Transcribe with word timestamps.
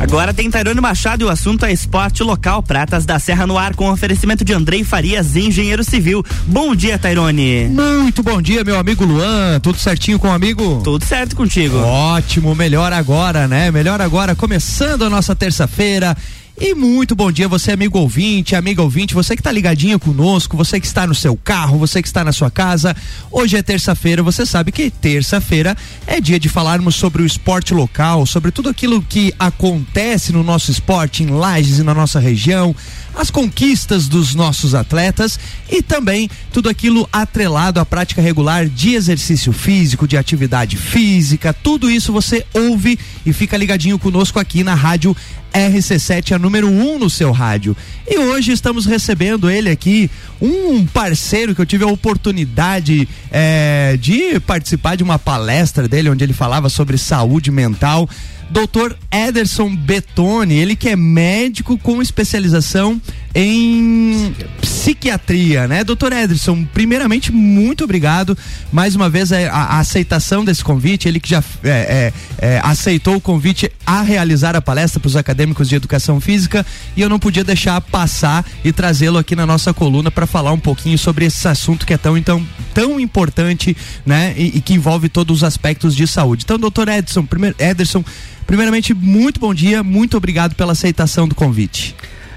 Agora 0.00 0.32
tem 0.32 0.48
Tairone 0.48 0.80
Machado 0.80 1.22
e 1.22 1.24
o 1.24 1.28
assunto 1.28 1.66
é 1.66 1.72
esporte 1.72 2.22
local. 2.22 2.62
Pratas 2.62 3.04
da 3.04 3.18
Serra 3.18 3.46
no 3.48 3.58
ar 3.58 3.74
com 3.74 3.90
oferecimento 3.90 4.44
de 4.44 4.52
Andrei 4.52 4.84
Farias, 4.84 5.34
engenheiro 5.34 5.82
civil. 5.82 6.24
Bom 6.46 6.74
dia, 6.74 6.96
Tairone. 6.96 7.68
Muito 7.68 8.22
bom 8.22 8.40
dia, 8.40 8.62
meu 8.62 8.78
amigo 8.78 9.04
Luan. 9.04 9.58
Tudo 9.60 9.76
certinho 9.76 10.18
com 10.18 10.28
o 10.28 10.32
amigo? 10.32 10.80
Tudo 10.84 11.04
certo 11.04 11.34
contigo. 11.34 11.78
Ótimo, 11.78 12.54
melhor 12.54 12.92
agora, 12.92 13.48
né? 13.48 13.72
Melhor 13.72 14.00
agora, 14.00 14.36
começando 14.36 15.04
a 15.04 15.10
nossa 15.10 15.34
terça-feira. 15.34 16.16
E 16.60 16.74
muito 16.74 17.14
bom 17.14 17.30
dia, 17.30 17.46
você 17.46 17.70
amigo 17.70 18.00
ouvinte, 18.00 18.56
amiga 18.56 18.82
ouvinte, 18.82 19.14
você 19.14 19.36
que 19.36 19.40
está 19.40 19.52
ligadinho 19.52 19.96
conosco, 19.96 20.56
você 20.56 20.80
que 20.80 20.86
está 20.88 21.06
no 21.06 21.14
seu 21.14 21.36
carro, 21.36 21.78
você 21.78 22.02
que 22.02 22.08
está 22.08 22.24
na 22.24 22.32
sua 22.32 22.50
casa. 22.50 22.96
Hoje 23.30 23.56
é 23.56 23.62
terça-feira, 23.62 24.24
você 24.24 24.44
sabe 24.44 24.72
que 24.72 24.90
terça-feira 24.90 25.76
é 26.04 26.20
dia 26.20 26.40
de 26.40 26.48
falarmos 26.48 26.96
sobre 26.96 27.22
o 27.22 27.26
esporte 27.26 27.72
local, 27.72 28.26
sobre 28.26 28.50
tudo 28.50 28.68
aquilo 28.68 29.00
que 29.00 29.32
acontece 29.38 30.32
no 30.32 30.42
nosso 30.42 30.72
esporte, 30.72 31.22
em 31.22 31.28
Lages 31.28 31.78
e 31.78 31.84
na 31.84 31.94
nossa 31.94 32.18
região, 32.18 32.74
as 33.14 33.30
conquistas 33.30 34.08
dos 34.08 34.34
nossos 34.34 34.74
atletas 34.74 35.38
e 35.70 35.80
também 35.80 36.28
tudo 36.52 36.68
aquilo 36.68 37.08
atrelado 37.12 37.78
à 37.78 37.86
prática 37.86 38.20
regular 38.20 38.66
de 38.66 38.94
exercício 38.94 39.52
físico, 39.52 40.08
de 40.08 40.16
atividade 40.16 40.76
física, 40.76 41.52
tudo 41.52 41.88
isso 41.88 42.12
você 42.12 42.44
ouve 42.52 42.98
e 43.24 43.32
fica 43.32 43.56
ligadinho 43.56 43.98
conosco 43.98 44.40
aqui 44.40 44.64
na 44.64 44.74
Rádio 44.74 45.16
RC7, 45.52 46.32
a 46.32 46.38
número 46.38 46.68
1 46.68 46.94
um 46.94 46.98
no 46.98 47.10
seu 47.10 47.32
rádio. 47.32 47.76
E 48.06 48.18
hoje 48.18 48.52
estamos 48.52 48.86
recebendo 48.86 49.50
ele 49.50 49.70
aqui, 49.70 50.10
um 50.40 50.86
parceiro 50.86 51.54
que 51.54 51.60
eu 51.60 51.66
tive 51.66 51.84
a 51.84 51.88
oportunidade 51.88 53.08
é, 53.30 53.96
de 54.00 54.38
participar 54.40 54.96
de 54.96 55.02
uma 55.02 55.18
palestra 55.18 55.88
dele, 55.88 56.10
onde 56.10 56.24
ele 56.24 56.32
falava 56.32 56.68
sobre 56.68 56.96
saúde 56.96 57.50
mental. 57.50 58.08
Doutor 58.50 58.96
Ederson 59.12 59.74
Betoni, 59.76 60.54
ele 60.54 60.74
que 60.74 60.88
é 60.88 60.96
médico 60.96 61.76
com 61.76 62.00
especialização 62.00 63.00
em 63.40 64.34
psiquiatria, 64.60 65.68
né? 65.68 65.84
Doutor 65.84 66.12
Ederson, 66.12 66.64
primeiramente, 66.64 67.30
muito 67.30 67.84
obrigado 67.84 68.36
mais 68.72 68.96
uma 68.96 69.08
vez 69.08 69.30
a, 69.30 69.48
a 69.48 69.78
aceitação 69.78 70.44
desse 70.44 70.64
convite, 70.64 71.06
ele 71.06 71.20
que 71.20 71.30
já 71.30 71.44
é, 71.62 71.70
é, 71.70 72.12
é, 72.38 72.60
aceitou 72.64 73.14
o 73.14 73.20
convite 73.20 73.70
a 73.86 74.02
realizar 74.02 74.56
a 74.56 74.60
palestra 74.60 74.98
para 74.98 75.06
os 75.06 75.14
acadêmicos 75.14 75.68
de 75.68 75.76
educação 75.76 76.20
física 76.20 76.66
e 76.96 77.00
eu 77.00 77.08
não 77.08 77.20
podia 77.20 77.44
deixar 77.44 77.80
passar 77.80 78.44
e 78.64 78.72
trazê-lo 78.72 79.18
aqui 79.18 79.36
na 79.36 79.46
nossa 79.46 79.72
coluna 79.72 80.10
para 80.10 80.26
falar 80.26 80.50
um 80.50 80.58
pouquinho 80.58 80.98
sobre 80.98 81.24
esse 81.24 81.46
assunto 81.46 81.86
que 81.86 81.94
é 81.94 81.98
tão, 81.98 82.18
então, 82.18 82.44
tão 82.74 82.98
importante, 82.98 83.76
né? 84.04 84.34
E, 84.36 84.56
e 84.56 84.60
que 84.60 84.74
envolve 84.74 85.08
todos 85.08 85.36
os 85.36 85.44
aspectos 85.44 85.94
de 85.94 86.08
saúde. 86.08 86.42
Então, 86.42 86.58
doutor 86.58 86.88
Edson, 86.88 87.24
primeiro, 87.24 87.54
Ederson, 87.56 88.04
Primeiramente, 88.48 88.94
muito 88.94 89.38
bom 89.38 89.52
dia, 89.52 89.82
muito 89.82 90.16
obrigado 90.16 90.54
pela 90.54 90.72
aceitação 90.72 91.28
do 91.28 91.34
convite. 91.34 91.94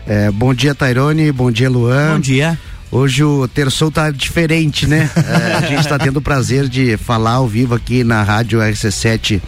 É, 0.08 0.32
bom 0.32 0.54
dia, 0.54 0.74
Tairone, 0.74 1.32
bom 1.32 1.52
dia, 1.52 1.70
Luan. 1.70 2.14
Bom 2.14 2.20
dia. 2.20 2.58
Hoje 2.92 3.24
o 3.24 3.48
terçou 3.48 3.90
tá 3.90 4.12
diferente, 4.12 4.86
né? 4.86 5.10
É, 5.16 5.54
a 5.56 5.62
gente 5.62 5.80
está 5.80 5.98
tendo 5.98 6.18
o 6.18 6.22
prazer 6.22 6.68
de 6.68 6.98
falar 6.98 7.34
ao 7.34 7.48
vivo 7.48 7.74
aqui 7.74 8.04
na 8.04 8.22
Rádio 8.22 8.60
RC7 8.60 9.42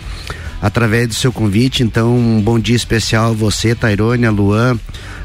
através 0.63 1.09
do 1.09 1.13
seu 1.13 1.31
convite. 1.31 1.83
Então, 1.83 2.17
um 2.17 2.41
bom 2.41 2.57
dia 2.57 2.75
especial 2.75 3.31
a 3.31 3.33
você, 3.33 3.75
Tairone, 3.75 4.25
a 4.25 4.31
Luan, 4.31 4.79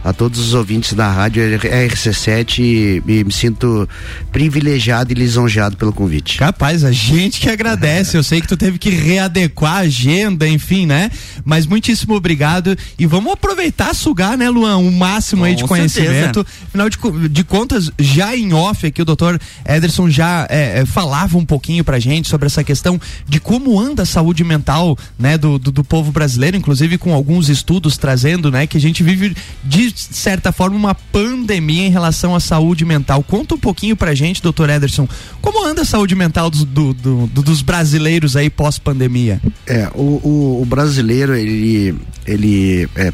a 0.04 0.12
todos 0.12 0.40
os 0.40 0.52
ouvintes 0.52 0.94
da 0.94 1.10
rádio 1.10 1.42
RC7 1.60 2.58
e, 2.58 3.02
e, 3.06 3.24
me 3.24 3.32
sinto 3.32 3.88
privilegiado 4.32 5.12
e 5.12 5.14
lisonjeado 5.14 5.76
pelo 5.76 5.92
convite. 5.92 6.38
Capaz, 6.38 6.82
a 6.82 6.90
gente 6.90 7.40
que 7.40 7.48
agradece. 7.48 8.16
Eu 8.16 8.22
sei 8.24 8.40
que 8.40 8.48
tu 8.48 8.56
teve 8.56 8.78
que 8.78 8.90
readequar 8.90 9.74
a 9.74 9.78
agenda, 9.78 10.48
enfim, 10.48 10.86
né? 10.86 11.10
Mas 11.44 11.66
muitíssimo 11.66 12.14
obrigado 12.14 12.76
e 12.98 13.06
vamos 13.06 13.32
aproveitar, 13.32 13.94
sugar, 13.94 14.36
né, 14.36 14.50
Luan, 14.50 14.78
o 14.78 14.90
máximo 14.90 15.42
Com 15.42 15.46
aí 15.46 15.54
de 15.54 15.64
conhecimento. 15.64 16.40
Certeza. 16.40 16.46
Afinal 16.66 16.90
de, 16.90 17.28
de, 17.28 17.44
contas, 17.44 17.92
já 17.96 18.36
em 18.36 18.52
off 18.52 18.86
aqui 18.86 19.02
o 19.02 19.04
doutor 19.04 19.40
Ederson 19.64 20.10
já 20.10 20.46
é, 20.50 20.80
é, 20.80 20.86
falava 20.86 21.38
um 21.38 21.44
pouquinho 21.44 21.84
pra 21.84 22.00
gente 22.00 22.28
sobre 22.28 22.46
essa 22.46 22.64
questão 22.64 23.00
de 23.26 23.38
como 23.38 23.78
anda 23.78 24.02
a 24.02 24.06
saúde 24.06 24.42
mental, 24.42 24.98
né, 25.18 25.27
do, 25.36 25.58
do, 25.58 25.72
do 25.72 25.84
povo 25.84 26.12
brasileiro, 26.12 26.56
inclusive 26.56 26.96
com 26.96 27.12
alguns 27.12 27.48
estudos 27.48 27.98
trazendo, 27.98 28.50
né, 28.50 28.66
que 28.66 28.76
a 28.76 28.80
gente 28.80 29.02
vive 29.02 29.36
de 29.64 29.92
certa 29.96 30.52
forma, 30.52 30.76
uma 30.76 30.94
pandemia 30.94 31.86
em 31.86 31.90
relação 31.90 32.34
à 32.34 32.40
saúde 32.40 32.84
mental. 32.84 33.22
Conta 33.22 33.54
um 33.54 33.58
pouquinho 33.58 33.96
pra 33.96 34.14
gente, 34.14 34.42
doutor 34.42 34.70
Ederson, 34.70 35.08
como 35.40 35.66
anda 35.66 35.82
a 35.82 35.84
saúde 35.84 36.14
mental 36.14 36.50
do, 36.50 36.64
do, 36.64 36.94
do, 36.94 37.42
dos 37.42 37.62
brasileiros 37.62 38.36
aí 38.36 38.48
pós-pandemia? 38.48 39.40
É, 39.66 39.90
o, 39.94 40.20
o, 40.22 40.62
o, 40.62 40.64
brasileiro, 40.64 41.34
ele, 41.34 41.94
ele 42.26 42.88
é, 42.94 43.12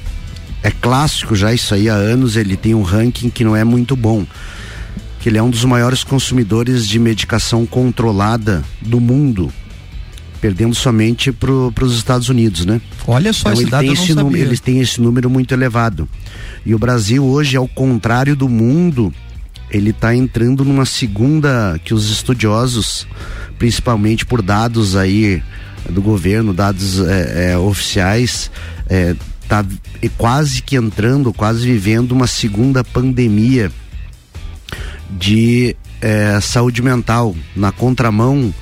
é 0.63 0.71
clássico 0.71 1.35
já 1.35 1.53
isso 1.53 1.75
aí 1.75 1.89
há 1.89 1.95
anos, 1.95 2.37
ele 2.37 2.57
tem 2.57 2.75
um 2.75 2.83
ranking 2.83 3.31
que 3.31 3.43
não 3.43 3.57
é 3.57 3.65
muito 3.65 3.97
bom 3.97 4.27
que 5.25 5.31
ele 5.31 5.39
é 5.39 5.43
um 5.43 5.49
dos 5.49 5.65
maiores 5.65 6.05
consumidores 6.05 6.87
de 6.87 6.99
medicação 6.99 7.65
controlada 7.65 8.63
do 8.83 9.01
mundo 9.01 9.51
perdendo 10.45 10.75
somente 10.75 11.33
para 11.33 11.51
os 11.51 11.97
Estados 11.97 12.29
Unidos, 12.29 12.67
né? 12.67 12.79
Olha 13.07 13.33
só, 13.33 13.51
então, 13.51 13.63
ele 13.63 13.71
tem, 13.71 13.93
esse 13.95 14.15
número, 14.15 14.45
eles 14.45 14.61
têm 14.61 14.79
esse 14.79 15.01
número 15.01 15.31
muito 15.31 15.55
elevado. 15.55 16.07
E 16.67 16.75
o 16.75 16.79
Brasil 16.79 17.25
hoje, 17.25 17.57
ao 17.57 17.67
contrário 17.67 18.37
do 18.37 18.47
mundo, 18.47 19.11
ele 19.71 19.89
está 19.89 20.15
entrando 20.15 20.63
numa 20.63 20.85
segunda 20.85 21.81
que 21.83 21.95
os 21.95 22.11
estudiosos, 22.11 23.07
principalmente 23.59 24.27
por 24.27 24.43
dados 24.43 24.97
aí 24.97 25.43
do 25.89 26.03
governo, 26.03 26.53
dados 26.53 27.01
é, 27.01 27.53
é, 27.53 27.57
oficiais, 27.57 28.51
é, 28.87 29.17
tá 29.49 29.65
quase 30.19 30.61
que 30.61 30.77
entrando, 30.77 31.33
quase 31.33 31.65
vivendo 31.65 32.13
uma 32.13 32.27
segunda 32.27 32.85
pandemia 32.85 33.73
de 35.11 35.75
é, 36.03 36.39
saúde 36.43 36.83
mental 36.83 37.35
na 37.57 37.73
contramão 37.73 38.53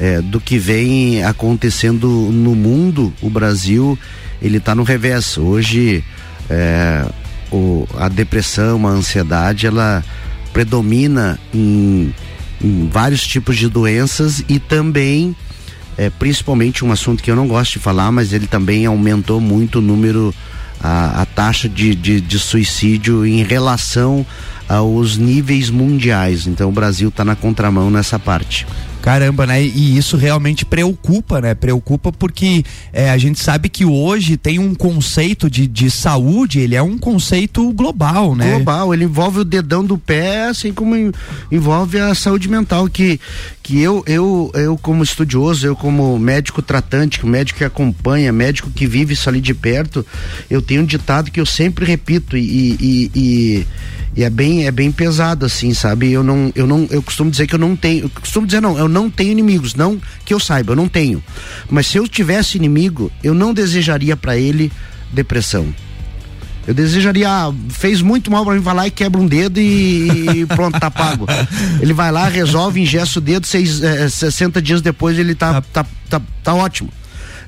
é, 0.00 0.20
do 0.20 0.40
que 0.40 0.58
vem 0.58 1.22
acontecendo 1.24 2.08
no 2.08 2.54
mundo, 2.54 3.12
o 3.22 3.30
Brasil 3.30 3.98
ele 4.42 4.58
está 4.58 4.74
no 4.74 4.82
revés. 4.82 5.38
Hoje 5.38 6.04
é, 6.50 7.04
o, 7.50 7.86
a 7.96 8.08
depressão, 8.08 8.86
a 8.86 8.90
ansiedade, 8.90 9.66
ela 9.66 10.04
predomina 10.52 11.38
em, 11.52 12.14
em 12.62 12.88
vários 12.88 13.26
tipos 13.26 13.56
de 13.56 13.68
doenças 13.68 14.44
e 14.48 14.58
também 14.58 15.34
é, 15.96 16.10
principalmente 16.10 16.84
um 16.84 16.92
assunto 16.92 17.22
que 17.22 17.30
eu 17.30 17.36
não 17.36 17.46
gosto 17.46 17.74
de 17.74 17.78
falar, 17.78 18.10
mas 18.10 18.32
ele 18.32 18.46
também 18.46 18.86
aumentou 18.86 19.40
muito 19.40 19.78
o 19.78 19.82
número, 19.82 20.34
a, 20.80 21.22
a 21.22 21.26
taxa 21.26 21.68
de, 21.68 21.94
de, 21.94 22.20
de, 22.20 22.38
suicídio 22.38 23.24
em 23.24 23.42
relação 23.44 24.26
aos 24.68 25.16
níveis 25.16 25.70
mundiais. 25.70 26.46
Então 26.46 26.68
o 26.68 26.72
Brasil 26.72 27.08
está 27.08 27.24
na 27.24 27.36
contramão 27.36 27.90
nessa 27.90 28.18
parte. 28.18 28.66
Caramba, 29.04 29.46
né? 29.46 29.62
E 29.62 29.98
isso 29.98 30.16
realmente 30.16 30.64
preocupa, 30.64 31.38
né? 31.38 31.54
Preocupa 31.54 32.10
porque 32.10 32.64
é, 32.90 33.10
a 33.10 33.18
gente 33.18 33.38
sabe 33.38 33.68
que 33.68 33.84
hoje 33.84 34.38
tem 34.38 34.58
um 34.58 34.74
conceito 34.74 35.50
de, 35.50 35.66
de 35.66 35.90
saúde, 35.90 36.60
ele 36.60 36.74
é 36.74 36.80
um 36.80 36.96
conceito 36.96 37.70
global, 37.74 38.34
né? 38.34 38.52
Global, 38.52 38.94
ele 38.94 39.04
envolve 39.04 39.40
o 39.40 39.44
dedão 39.44 39.84
do 39.84 39.98
pé, 39.98 40.46
assim 40.46 40.72
como 40.72 40.96
envolve 41.52 42.00
a 42.00 42.14
saúde 42.14 42.48
mental, 42.48 42.88
que, 42.88 43.20
que 43.62 43.78
eu, 43.78 44.02
eu, 44.06 44.50
eu 44.54 44.78
como 44.78 45.02
estudioso, 45.02 45.66
eu 45.66 45.76
como 45.76 46.18
médico 46.18 46.62
tratante, 46.62 47.26
médico 47.26 47.58
que 47.58 47.64
acompanha, 47.64 48.32
médico 48.32 48.70
que 48.70 48.86
vive 48.86 49.12
isso 49.12 49.28
ali 49.28 49.42
de 49.42 49.52
perto, 49.52 50.06
eu 50.48 50.62
tenho 50.62 50.80
um 50.80 50.86
ditado 50.86 51.30
que 51.30 51.38
eu 51.38 51.44
sempre 51.44 51.84
repito 51.84 52.38
e, 52.38 52.40
e, 52.80 53.10
e 53.14 53.66
e 54.16 54.22
é 54.22 54.30
bem, 54.30 54.66
é 54.66 54.70
bem 54.70 54.92
pesado, 54.92 55.44
assim, 55.44 55.74
sabe? 55.74 56.12
Eu 56.12 56.22
não, 56.22 56.52
eu 56.54 56.66
não, 56.66 56.86
eu 56.90 57.02
costumo 57.02 57.30
dizer 57.30 57.46
que 57.46 57.54
eu 57.54 57.58
não 57.58 57.74
tenho, 57.74 58.04
eu 58.04 58.10
costumo 58.10 58.46
dizer 58.46 58.60
não, 58.60 58.78
eu 58.78 58.88
não 58.88 59.10
tenho 59.10 59.32
inimigos, 59.32 59.74
não 59.74 60.00
que 60.24 60.32
eu 60.32 60.38
saiba, 60.38 60.72
eu 60.72 60.76
não 60.76 60.88
tenho. 60.88 61.22
Mas 61.68 61.88
se 61.88 61.98
eu 61.98 62.06
tivesse 62.06 62.56
inimigo, 62.56 63.10
eu 63.22 63.34
não 63.34 63.52
desejaria 63.52 64.16
para 64.16 64.36
ele 64.36 64.70
depressão. 65.12 65.74
Eu 66.66 66.72
desejaria, 66.72 67.28
ah, 67.28 67.52
fez 67.68 68.00
muito 68.00 68.30
mal 68.30 68.44
para 68.44 68.54
mim, 68.54 68.60
vai 68.60 68.74
lá 68.74 68.86
e 68.86 68.90
quebra 68.90 69.20
um 69.20 69.26
dedo 69.26 69.60
e, 69.60 70.40
e 70.42 70.46
pronto, 70.46 70.78
tá 70.80 70.90
pago. 70.90 71.26
Ele 71.80 71.92
vai 71.92 72.10
lá, 72.10 72.26
resolve, 72.28 72.80
ingesta 72.80 73.18
o 73.18 73.22
dedo, 73.22 73.46
seis, 73.46 73.82
é, 73.82 74.08
60 74.08 74.62
dias 74.62 74.80
depois 74.80 75.18
ele 75.18 75.34
tá, 75.34 75.60
tá, 75.60 75.84
tá, 76.08 76.22
tá 76.42 76.54
ótimo. 76.54 76.90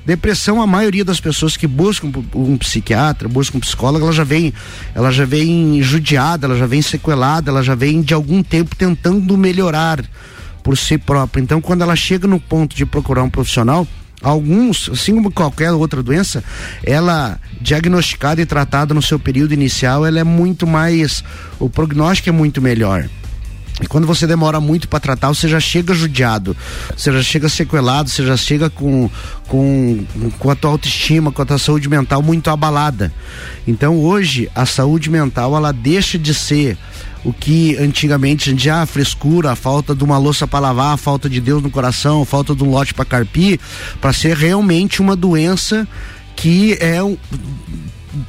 Depressão, 0.07 0.61
a 0.61 0.65
maioria 0.65 1.03
das 1.03 1.19
pessoas 1.19 1.57
que 1.57 1.67
buscam 1.67 2.09
um 2.33 2.57
psiquiatra, 2.57 3.27
buscam 3.27 3.57
um 3.57 3.59
psicólogo, 3.59 4.05
ela 4.05 4.13
já 4.13 4.23
vem, 4.23 4.53
ela 4.95 5.11
já 5.11 5.25
vem 5.25 5.83
judiada, 5.83 6.47
ela 6.47 6.55
já 6.55 6.65
vem 6.65 6.81
sequelada, 6.81 7.51
ela 7.51 7.61
já 7.61 7.75
vem 7.75 8.01
de 8.01 8.13
algum 8.13 8.41
tempo 8.41 8.73
tentando 8.73 9.35
melhorar 9.37 10.01
por 10.63 10.77
si 10.77 10.97
própria. 10.97 11.41
Então, 11.41 11.59
quando 11.59 11.81
ela 11.81 11.93
chega 11.93 12.25
no 12.25 12.39
ponto 12.39 12.73
de 12.73 12.85
procurar 12.85 13.21
um 13.21 13.29
profissional, 13.29 13.85
alguns, 14.21 14.89
assim 14.89 15.13
como 15.13 15.29
qualquer 15.29 15.73
outra 15.73 16.01
doença, 16.01 16.41
ela 16.85 17.37
diagnosticada 17.59 18.41
e 18.41 18.45
tratada 18.45 18.93
no 18.93 19.01
seu 19.01 19.19
período 19.19 19.53
inicial, 19.53 20.05
ela 20.05 20.19
é 20.19 20.23
muito 20.23 20.65
mais, 20.65 21.21
o 21.59 21.69
prognóstico 21.69 22.29
é 22.29 22.31
muito 22.31 22.61
melhor. 22.61 23.09
E 23.81 23.85
quando 23.85 24.07
você 24.07 24.25
demora 24.25 24.59
muito 24.59 24.87
para 24.87 24.99
tratar, 24.99 25.29
você 25.29 25.47
já 25.47 25.59
chega 25.59 25.93
judiado, 25.93 26.57
você 26.95 27.11
já 27.11 27.21
chega 27.21 27.47
sequelado, 27.47 28.09
você 28.09 28.25
já 28.25 28.35
chega 28.35 28.69
com, 28.69 29.09
com, 29.47 30.03
com 30.39 30.49
a 30.49 30.55
tua 30.55 30.71
autoestima, 30.71 31.31
com 31.31 31.41
a 31.41 31.45
tua 31.45 31.59
saúde 31.59 31.87
mental 31.87 32.23
muito 32.23 32.49
abalada. 32.49 33.13
Então 33.67 33.99
hoje 33.99 34.49
a 34.55 34.65
saúde 34.65 35.11
mental 35.11 35.55
ela 35.55 35.71
deixa 35.71 36.17
de 36.17 36.33
ser 36.33 36.75
o 37.23 37.31
que 37.31 37.77
antigamente 37.77 38.51
a 38.51 38.55
já 38.55 38.81
ah, 38.81 38.85
frescura, 38.85 39.51
a 39.51 39.55
falta 39.55 39.93
de 39.93 40.03
uma 40.03 40.17
louça 40.17 40.47
para 40.47 40.59
lavar, 40.59 40.93
a 40.93 40.97
falta 40.97 41.29
de 41.29 41.39
Deus 41.39 41.61
no 41.61 41.69
coração, 41.69 42.21
a 42.21 42.25
falta 42.25 42.55
de 42.55 42.63
um 42.63 42.71
lote 42.71 42.93
para 42.93 43.05
carpir, 43.05 43.59
para 44.01 44.13
ser 44.13 44.35
realmente 44.35 45.01
uma 45.01 45.15
doença 45.15 45.87
que 46.35 46.73
é, 46.79 46.97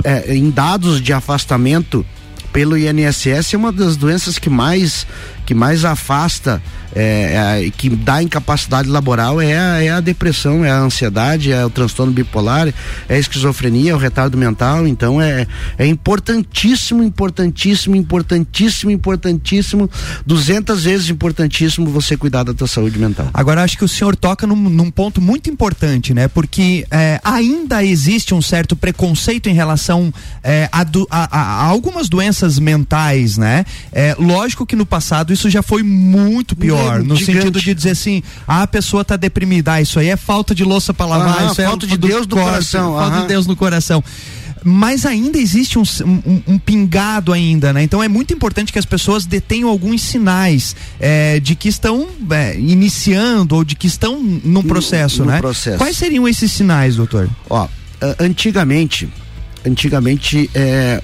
é 0.04 0.34
em 0.34 0.50
dados 0.50 1.00
de 1.00 1.12
afastamento 1.12 2.04
pelo 2.52 2.76
INSS 2.76 3.54
é 3.54 3.56
uma 3.56 3.70
das 3.70 3.96
doenças 3.96 4.38
que 4.38 4.50
mais 4.50 5.06
que 5.48 5.54
mais 5.54 5.82
afasta 5.82 6.62
é, 6.94 7.62
é, 7.64 7.70
que 7.70 7.88
dá 7.88 8.22
incapacidade 8.22 8.86
laboral 8.86 9.40
é 9.40 9.56
a, 9.58 9.82
é 9.82 9.88
a 9.88 10.00
depressão, 10.00 10.62
é 10.62 10.70
a 10.70 10.78
ansiedade, 10.78 11.50
é 11.50 11.64
o 11.64 11.70
transtorno 11.70 12.12
bipolar, 12.12 12.68
é 13.08 13.14
a 13.14 13.18
esquizofrenia, 13.18 13.92
é 13.92 13.94
o 13.94 13.98
retardo 13.98 14.36
mental. 14.36 14.86
Então 14.86 15.22
é, 15.22 15.46
é 15.78 15.86
importantíssimo, 15.86 17.02
importantíssimo, 17.02 17.96
importantíssimo, 17.96 18.90
importantíssimo, 18.90 19.90
duzentas 20.26 20.84
vezes 20.84 21.08
importantíssimo 21.08 21.90
você 21.90 22.14
cuidar 22.14 22.42
da 22.42 22.52
tua 22.52 22.68
saúde 22.68 22.98
mental. 22.98 23.30
Agora 23.32 23.62
acho 23.62 23.78
que 23.78 23.84
o 23.84 23.88
senhor 23.88 24.14
toca 24.14 24.46
num, 24.46 24.56
num 24.56 24.90
ponto 24.90 25.18
muito 25.18 25.48
importante, 25.48 26.12
né? 26.12 26.28
Porque 26.28 26.86
é, 26.90 27.18
ainda 27.24 27.82
existe 27.82 28.34
um 28.34 28.42
certo 28.42 28.76
preconceito 28.76 29.48
em 29.48 29.54
relação 29.54 30.12
a, 30.70 30.86
a, 31.10 31.38
a, 31.40 31.64
algumas 31.64 32.06
doenças 32.06 32.58
mentais, 32.58 33.38
né? 33.38 33.64
É, 33.90 34.14
lógico 34.18 34.66
que 34.66 34.76
no 34.76 34.84
passado 34.84 35.32
isso 35.38 35.48
já 35.48 35.62
foi 35.62 35.82
muito 35.82 36.56
pior 36.56 36.78
pior, 36.78 37.02
no 37.02 37.16
gigante. 37.16 37.38
sentido 37.38 37.60
de 37.60 37.74
dizer 37.74 37.90
assim, 37.90 38.22
ah, 38.46 38.62
a 38.62 38.66
pessoa 38.66 39.02
está 39.02 39.16
deprimida, 39.16 39.74
ah, 39.74 39.80
isso 39.80 39.98
aí 39.98 40.08
é 40.08 40.16
falta 40.16 40.54
de 40.54 40.64
louça 40.64 40.92
para 40.92 41.06
lavar, 41.06 41.50
isso 41.50 41.60
é 41.60 41.64
falta 41.64 41.86
de 41.86 41.96
Deus 41.96 42.26
no 42.26 42.36
coração, 42.36 42.94
falta 42.94 43.20
de 43.22 43.28
Deus 43.28 43.46
no 43.46 43.56
coração 43.56 44.04
mas 44.64 45.06
ainda 45.06 45.38
existe 45.38 45.78
um, 45.78 45.84
um, 46.04 46.42
um, 46.48 46.58
pingado 46.58 47.32
ainda, 47.32 47.72
né? 47.72 47.84
Então 47.84 48.02
é 48.02 48.08
muito 48.08 48.34
importante 48.34 48.72
que 48.72 48.78
as 48.78 48.84
pessoas 48.84 49.24
detenham 49.24 49.68
alguns 49.68 50.02
sinais 50.02 50.74
é, 50.98 51.38
de 51.38 51.54
que 51.54 51.68
estão 51.68 52.08
é, 52.28 52.58
iniciando 52.58 53.54
ou 53.54 53.64
de 53.64 53.76
que 53.76 53.86
estão 53.86 54.20
num 54.20 54.64
processo, 54.64 55.20
no, 55.20 55.26
no 55.26 55.30
né? 55.30 55.38
Processo. 55.38 55.78
Quais 55.78 55.96
seriam 55.96 56.26
esses 56.26 56.50
sinais, 56.50 56.96
doutor? 56.96 57.30
Ó, 57.48 57.68
antigamente, 58.18 59.08
antigamente 59.64 60.50
é, 60.52 61.00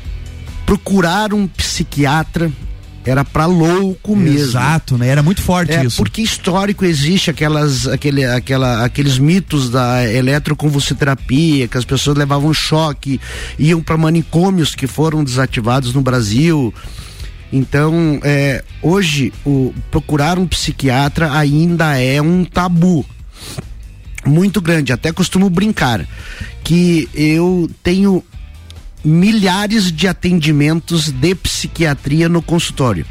procurar 0.66 1.32
um 1.32 1.46
psiquiatra 1.46 2.50
era 3.04 3.24
para 3.24 3.46
louco 3.46 4.16
mesmo. 4.16 4.38
Exato, 4.38 4.96
né? 4.96 5.08
Era 5.08 5.22
muito 5.22 5.42
forte 5.42 5.72
é, 5.72 5.84
isso. 5.84 5.96
Porque 5.96 6.22
histórico 6.22 6.84
existe 6.84 7.30
aquelas, 7.30 7.86
aquele, 7.86 8.24
aquela, 8.24 8.84
aqueles 8.84 9.18
mitos 9.18 9.68
da 9.70 10.10
eletroconvulsoterapia, 10.10 11.68
que 11.68 11.76
as 11.76 11.84
pessoas 11.84 12.16
levavam 12.16 12.52
choque, 12.54 13.20
iam 13.58 13.82
para 13.82 13.98
manicômios 13.98 14.74
que 14.74 14.86
foram 14.86 15.22
desativados 15.22 15.92
no 15.92 16.00
Brasil. 16.00 16.72
Então, 17.52 18.18
é, 18.22 18.64
hoje, 18.82 19.32
o, 19.44 19.72
procurar 19.90 20.38
um 20.38 20.46
psiquiatra 20.46 21.32
ainda 21.32 21.98
é 21.98 22.20
um 22.20 22.44
tabu 22.44 23.04
muito 24.26 24.60
grande. 24.60 24.92
Até 24.92 25.12
costumo 25.12 25.50
brincar 25.50 26.06
que 26.64 27.08
eu 27.14 27.70
tenho 27.82 28.24
milhares 29.04 29.92
de 29.92 30.08
atendimentos 30.08 31.10
de 31.10 31.34
psiquiatria 31.34 32.28
no 32.28 32.40
consultório. 32.40 33.06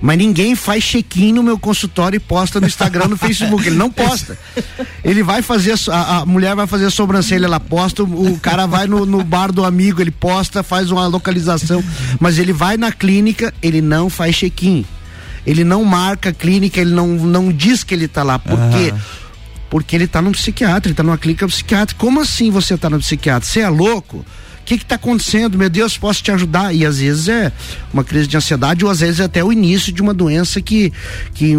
Mas 0.00 0.16
ninguém 0.16 0.54
faz 0.54 0.82
check-in 0.82 1.32
no 1.32 1.42
meu 1.42 1.58
consultório 1.58 2.16
e 2.16 2.20
posta 2.20 2.58
no 2.58 2.66
Instagram, 2.66 3.08
no 3.08 3.16
Facebook. 3.18 3.66
Ele 3.66 3.76
não 3.76 3.90
posta. 3.90 4.38
Ele 5.04 5.22
vai 5.22 5.42
fazer, 5.42 5.74
a, 5.90 6.18
a 6.18 6.26
mulher 6.26 6.54
vai 6.54 6.66
fazer 6.66 6.86
a 6.86 6.90
sobrancelha, 6.90 7.44
ela 7.44 7.60
posta, 7.60 8.02
o, 8.02 8.32
o 8.32 8.40
cara 8.40 8.66
vai 8.66 8.86
no, 8.86 9.04
no, 9.04 9.22
bar 9.22 9.52
do 9.52 9.62
amigo, 9.62 10.00
ele 10.00 10.10
posta, 10.10 10.62
faz 10.62 10.90
uma 10.90 11.06
localização. 11.06 11.84
Mas 12.18 12.38
ele 12.38 12.52
vai 12.52 12.78
na 12.78 12.90
clínica, 12.90 13.52
ele 13.62 13.82
não 13.82 14.08
faz 14.08 14.36
check-in. 14.36 14.86
Ele 15.46 15.64
não 15.64 15.84
marca 15.84 16.30
a 16.30 16.32
clínica, 16.32 16.80
ele 16.80 16.92
não, 16.92 17.08
não 17.08 17.52
diz 17.52 17.84
que 17.84 17.92
ele 17.92 18.06
está 18.06 18.22
lá. 18.22 18.38
Por 18.38 18.58
quê? 18.70 18.94
Porque 19.68 19.94
ele 19.94 20.04
está 20.04 20.22
num 20.22 20.32
psiquiatra, 20.32 20.88
ele 20.88 20.94
está 20.94 21.02
numa 21.02 21.18
clínica 21.18 21.46
psiquiátrica. 21.46 22.00
Como 22.00 22.20
assim 22.20 22.50
você 22.50 22.74
está 22.74 22.88
no 22.88 22.98
psiquiatra? 22.98 23.46
Você 23.46 23.60
é 23.60 23.68
louco? 23.68 24.24
Que 24.78 24.84
está 24.84 24.94
acontecendo? 24.96 25.58
Meu 25.58 25.68
Deus, 25.68 25.96
posso 25.98 26.22
te 26.22 26.30
ajudar? 26.30 26.74
E 26.74 26.84
às 26.84 26.98
vezes 26.98 27.28
é 27.28 27.52
uma 27.92 28.04
crise 28.04 28.26
de 28.26 28.36
ansiedade 28.36 28.84
ou 28.84 28.90
às 28.90 29.00
vezes 29.00 29.20
é 29.20 29.24
até 29.24 29.42
o 29.42 29.52
início 29.52 29.92
de 29.92 30.02
uma 30.02 30.14
doença 30.14 30.60
que, 30.60 30.92
que 31.34 31.54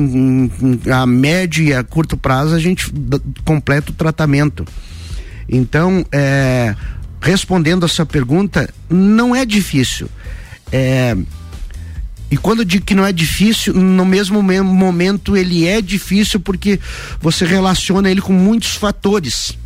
a 0.91 1.05
médio 1.05 1.63
e 1.63 1.73
a 1.73 1.83
curto 1.83 2.15
prazo 2.17 2.55
a 2.55 2.59
gente 2.59 2.91
completa 3.43 3.91
o 3.91 3.93
tratamento. 3.93 4.65
Então, 5.47 6.05
é, 6.11 6.75
respondendo 7.21 7.85
a 7.85 7.87
sua 7.87 8.05
pergunta, 8.05 8.73
não 8.89 9.35
é 9.35 9.45
difícil. 9.45 10.09
É, 10.71 11.15
e 12.31 12.37
quando 12.37 12.59
eu 12.59 12.65
digo 12.65 12.85
que 12.85 12.95
não 12.95 13.05
é 13.05 13.11
difícil, 13.11 13.73
no 13.73 14.05
mesmo 14.05 14.41
momento 14.41 15.35
ele 15.35 15.67
é 15.67 15.81
difícil 15.81 16.39
porque 16.39 16.79
você 17.19 17.45
relaciona 17.45 18.09
ele 18.09 18.21
com 18.21 18.31
muitos 18.31 18.75
fatores. 18.75 19.57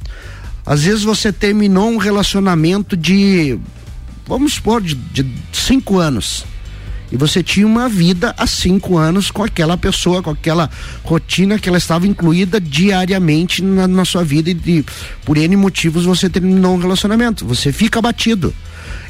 Às 0.65 0.83
vezes 0.83 1.03
você 1.03 1.31
terminou 1.31 1.89
um 1.89 1.97
relacionamento 1.97 2.97
de, 2.97 3.59
vamos 4.27 4.53
supor, 4.53 4.81
de, 4.81 4.95
de 4.95 5.25
cinco 5.53 6.00
anos. 6.00 6.44
E 7.12 7.17
você 7.17 7.44
tinha 7.44 7.67
uma 7.67 7.88
vida 7.88 8.33
há 8.35 8.47
cinco 8.47 8.97
anos 8.97 9.29
com 9.29 9.44
aquela 9.44 9.77
pessoa, 9.77 10.23
com 10.23 10.31
aquela 10.31 10.69
rotina 11.03 11.59
que 11.59 11.69
ela 11.69 11.77
estava 11.77 12.07
incluída 12.07 12.59
diariamente 12.59 13.63
na, 13.63 13.88
na 13.88 14.03
sua 14.03 14.23
vida 14.23 14.50
e, 14.50 14.57
e 14.65 14.85
por 15.23 15.38
N 15.38 15.56
motivos 15.56 16.03
você 16.03 16.29
terminou 16.29 16.73
um 16.73 16.79
relacionamento. 16.79 17.45
Você 17.45 17.71
fica 17.71 18.00
abatido. 18.00 18.53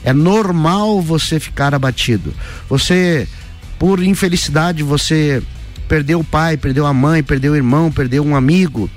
É 0.04 0.12
normal 0.12 1.02
você 1.02 1.40
ficar 1.40 1.74
abatido. 1.74 2.34
Você, 2.70 3.28
por 3.80 4.04
infelicidade, 4.04 4.84
você 4.84 5.42
perdeu 5.88 6.20
o 6.20 6.24
pai, 6.24 6.58
perdeu 6.58 6.86
a 6.86 6.94
mãe, 6.94 7.24
perdeu 7.24 7.54
o 7.54 7.56
irmão, 7.56 7.92
perdeu 7.92 8.26
um 8.26 8.36
amigo 8.36 8.90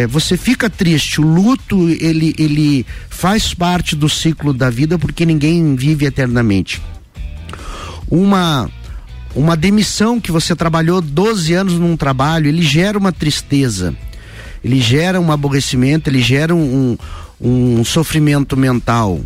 é, 0.00 0.06
você 0.06 0.36
fica 0.36 0.70
triste. 0.70 1.20
O 1.20 1.24
luto 1.24 1.88
ele, 1.88 2.34
ele 2.38 2.86
faz 3.08 3.52
parte 3.52 3.94
do 3.94 4.08
ciclo 4.08 4.52
da 4.52 4.70
vida 4.70 4.98
porque 4.98 5.26
ninguém 5.26 5.74
vive 5.76 6.06
eternamente. 6.06 6.80
Uma 8.08 8.68
uma 9.34 9.56
demissão 9.56 10.20
que 10.20 10.32
você 10.32 10.56
trabalhou 10.56 11.00
12 11.00 11.54
anos 11.54 11.74
num 11.74 11.96
trabalho, 11.96 12.48
ele 12.48 12.62
gera 12.62 12.98
uma 12.98 13.12
tristeza, 13.12 13.94
ele 14.64 14.80
gera 14.80 15.20
um 15.20 15.30
aborrecimento, 15.30 16.10
ele 16.10 16.20
gera 16.20 16.52
um, 16.52 16.98
um, 17.40 17.84
sofrimento 17.84 18.56
mental 18.56 19.20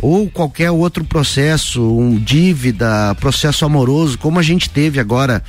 ou 0.00 0.28
qualquer 0.28 0.72
outro 0.72 1.04
processo, 1.04 1.80
um 1.80 2.18
dívida, 2.18 3.14
processo 3.20 3.64
amoroso, 3.64 4.18
como 4.18 4.40
a 4.40 4.42
gente 4.42 4.68
teve 4.68 4.98
agora. 4.98 5.44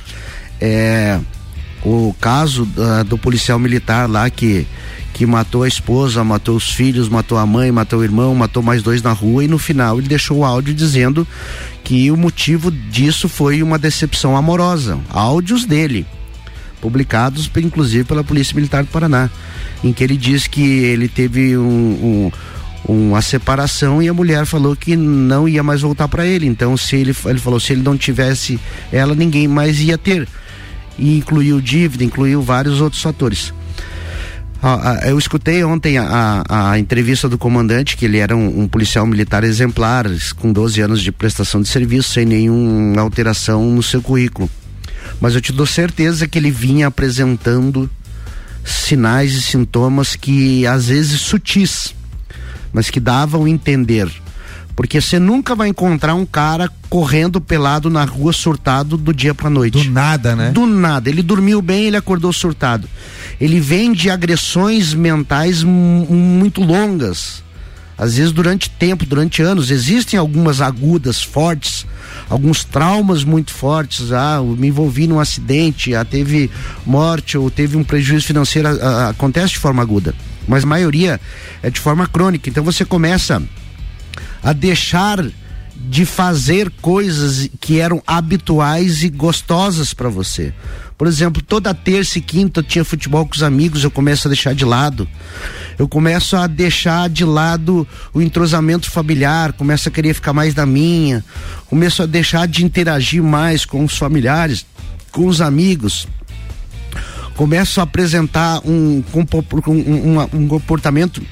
É, 0.60 1.18
o 1.84 2.14
caso 2.20 2.68
do 3.06 3.16
policial 3.16 3.58
militar 3.58 4.08
lá 4.08 4.28
que 4.28 4.66
que 5.18 5.26
matou 5.26 5.64
a 5.64 5.68
esposa, 5.68 6.22
matou 6.22 6.54
os 6.54 6.70
filhos, 6.70 7.08
matou 7.08 7.38
a 7.38 7.44
mãe, 7.44 7.72
matou 7.72 7.98
o 7.98 8.04
irmão, 8.04 8.36
matou 8.36 8.62
mais 8.62 8.84
dois 8.84 9.02
na 9.02 9.10
rua 9.10 9.42
e 9.42 9.48
no 9.48 9.58
final 9.58 9.98
ele 9.98 10.06
deixou 10.06 10.38
o 10.38 10.44
áudio 10.44 10.72
dizendo 10.72 11.26
que 11.82 12.08
o 12.12 12.16
motivo 12.16 12.70
disso 12.70 13.28
foi 13.28 13.60
uma 13.60 13.76
decepção 13.80 14.36
amorosa. 14.36 14.96
Áudios 15.10 15.64
dele, 15.64 16.06
publicados 16.80 17.50
inclusive 17.56 18.04
pela 18.04 18.22
Polícia 18.22 18.54
Militar 18.54 18.84
do 18.84 18.90
Paraná, 18.90 19.28
em 19.82 19.92
que 19.92 20.04
ele 20.04 20.16
diz 20.16 20.46
que 20.46 20.62
ele 20.62 21.08
teve 21.08 21.58
um, 21.58 22.30
um, 22.86 23.02
uma 23.10 23.20
separação 23.20 24.00
e 24.00 24.08
a 24.08 24.14
mulher 24.14 24.46
falou 24.46 24.76
que 24.76 24.94
não 24.94 25.48
ia 25.48 25.64
mais 25.64 25.80
voltar 25.80 26.06
para 26.06 26.24
ele. 26.24 26.46
Então, 26.46 26.76
se 26.76 26.94
ele, 26.94 27.12
ele 27.26 27.40
falou 27.40 27.58
se 27.58 27.72
ele 27.72 27.82
não 27.82 27.96
tivesse 27.96 28.60
ela, 28.92 29.16
ninguém 29.16 29.48
mais 29.48 29.80
ia 29.80 29.98
ter 29.98 30.28
e 30.98 31.16
incluiu 31.16 31.60
dívida, 31.60 32.04
incluiu 32.04 32.42
vários 32.42 32.80
outros 32.80 33.00
fatores. 33.00 33.52
Eu 35.06 35.16
escutei 35.16 35.62
ontem 35.62 35.98
a, 35.98 36.42
a, 36.48 36.72
a, 36.72 36.78
entrevista 36.78 37.28
do 37.28 37.38
comandante, 37.38 37.96
que 37.96 38.04
ele 38.04 38.18
era 38.18 38.36
um, 38.36 38.62
um, 38.62 38.68
policial 38.68 39.06
militar 39.06 39.44
exemplar, 39.44 40.06
com 40.36 40.52
12 40.52 40.80
anos 40.80 41.00
de 41.00 41.12
prestação 41.12 41.62
de 41.62 41.68
serviço, 41.68 42.12
sem 42.12 42.24
nenhuma 42.24 43.00
alteração 43.00 43.70
no 43.70 43.82
seu 43.82 44.02
currículo. 44.02 44.50
Mas 45.20 45.36
eu 45.36 45.40
te 45.40 45.52
dou 45.52 45.64
certeza 45.64 46.26
que 46.26 46.38
ele 46.38 46.50
vinha 46.50 46.88
apresentando 46.88 47.88
sinais 48.64 49.32
e 49.34 49.42
sintomas 49.42 50.16
que, 50.16 50.66
às 50.66 50.88
vezes, 50.88 51.20
sutis, 51.20 51.94
mas 52.72 52.90
que 52.90 52.98
davam 52.98 53.46
entender 53.46 54.10
porque 54.78 55.00
você 55.00 55.18
nunca 55.18 55.56
vai 55.56 55.70
encontrar 55.70 56.14
um 56.14 56.24
cara 56.24 56.70
correndo 56.88 57.40
pelado 57.40 57.90
na 57.90 58.04
rua 58.04 58.32
surtado 58.32 58.96
do 58.96 59.12
dia 59.12 59.34
pra 59.34 59.50
noite. 59.50 59.88
Do 59.88 59.90
nada, 59.90 60.36
né? 60.36 60.52
Do 60.52 60.66
nada. 60.66 61.10
Ele 61.10 61.20
dormiu 61.20 61.60
bem, 61.60 61.86
ele 61.86 61.96
acordou 61.96 62.32
surtado. 62.32 62.88
Ele 63.40 63.58
vem 63.58 63.92
de 63.92 64.08
agressões 64.08 64.94
mentais 64.94 65.64
muito 65.64 66.62
longas. 66.62 67.42
Às 67.98 68.18
vezes 68.18 68.30
durante 68.30 68.70
tempo, 68.70 69.04
durante 69.04 69.42
anos. 69.42 69.72
Existem 69.72 70.16
algumas 70.16 70.60
agudas, 70.60 71.20
fortes, 71.20 71.84
alguns 72.30 72.62
traumas 72.62 73.24
muito 73.24 73.50
fortes, 73.50 74.12
ah, 74.12 74.40
me 74.40 74.68
envolvi 74.68 75.08
num 75.08 75.18
acidente, 75.18 75.92
ah, 75.92 76.04
teve 76.04 76.52
morte 76.86 77.36
ou 77.36 77.50
teve 77.50 77.76
um 77.76 77.82
prejuízo 77.82 78.26
financeiro, 78.26 78.68
ah, 78.68 78.78
ah, 78.80 79.08
acontece 79.08 79.54
de 79.54 79.58
forma 79.58 79.82
aguda, 79.82 80.14
mas 80.46 80.62
a 80.62 80.68
maioria 80.68 81.20
é 81.64 81.68
de 81.68 81.80
forma 81.80 82.06
crônica. 82.06 82.48
Então 82.48 82.62
você 82.62 82.84
começa 82.84 83.42
a 84.42 84.52
deixar 84.52 85.24
de 85.80 86.04
fazer 86.04 86.70
coisas 86.82 87.48
que 87.60 87.78
eram 87.78 88.02
habituais 88.06 89.02
e 89.02 89.08
gostosas 89.08 89.94
para 89.94 90.08
você. 90.08 90.52
Por 90.96 91.06
exemplo, 91.06 91.40
toda 91.40 91.72
terça 91.72 92.18
e 92.18 92.20
quinta 92.20 92.58
eu 92.58 92.64
tinha 92.64 92.84
futebol 92.84 93.24
com 93.24 93.34
os 93.36 93.42
amigos, 93.44 93.84
eu 93.84 93.90
começo 93.90 94.26
a 94.26 94.30
deixar 94.30 94.52
de 94.52 94.64
lado. 94.64 95.08
Eu 95.78 95.86
começo 95.86 96.36
a 96.36 96.48
deixar 96.48 97.08
de 97.08 97.24
lado 97.24 97.86
o 98.12 98.20
entrosamento 98.20 98.90
familiar, 98.90 99.52
começo 99.52 99.88
a 99.88 99.92
querer 99.92 100.12
ficar 100.12 100.32
mais 100.32 100.56
na 100.56 100.66
minha, 100.66 101.24
começo 101.66 102.02
a 102.02 102.06
deixar 102.06 102.48
de 102.48 102.64
interagir 102.64 103.22
mais 103.22 103.64
com 103.64 103.84
os 103.84 103.96
familiares, 103.96 104.66
com 105.12 105.26
os 105.26 105.40
amigos. 105.40 106.08
Começo 107.36 107.78
a 107.78 107.84
apresentar 107.84 108.60
um, 108.66 109.04
um, 109.14 109.72
um, 109.72 110.20
um 110.32 110.48
comportamento 110.48 111.22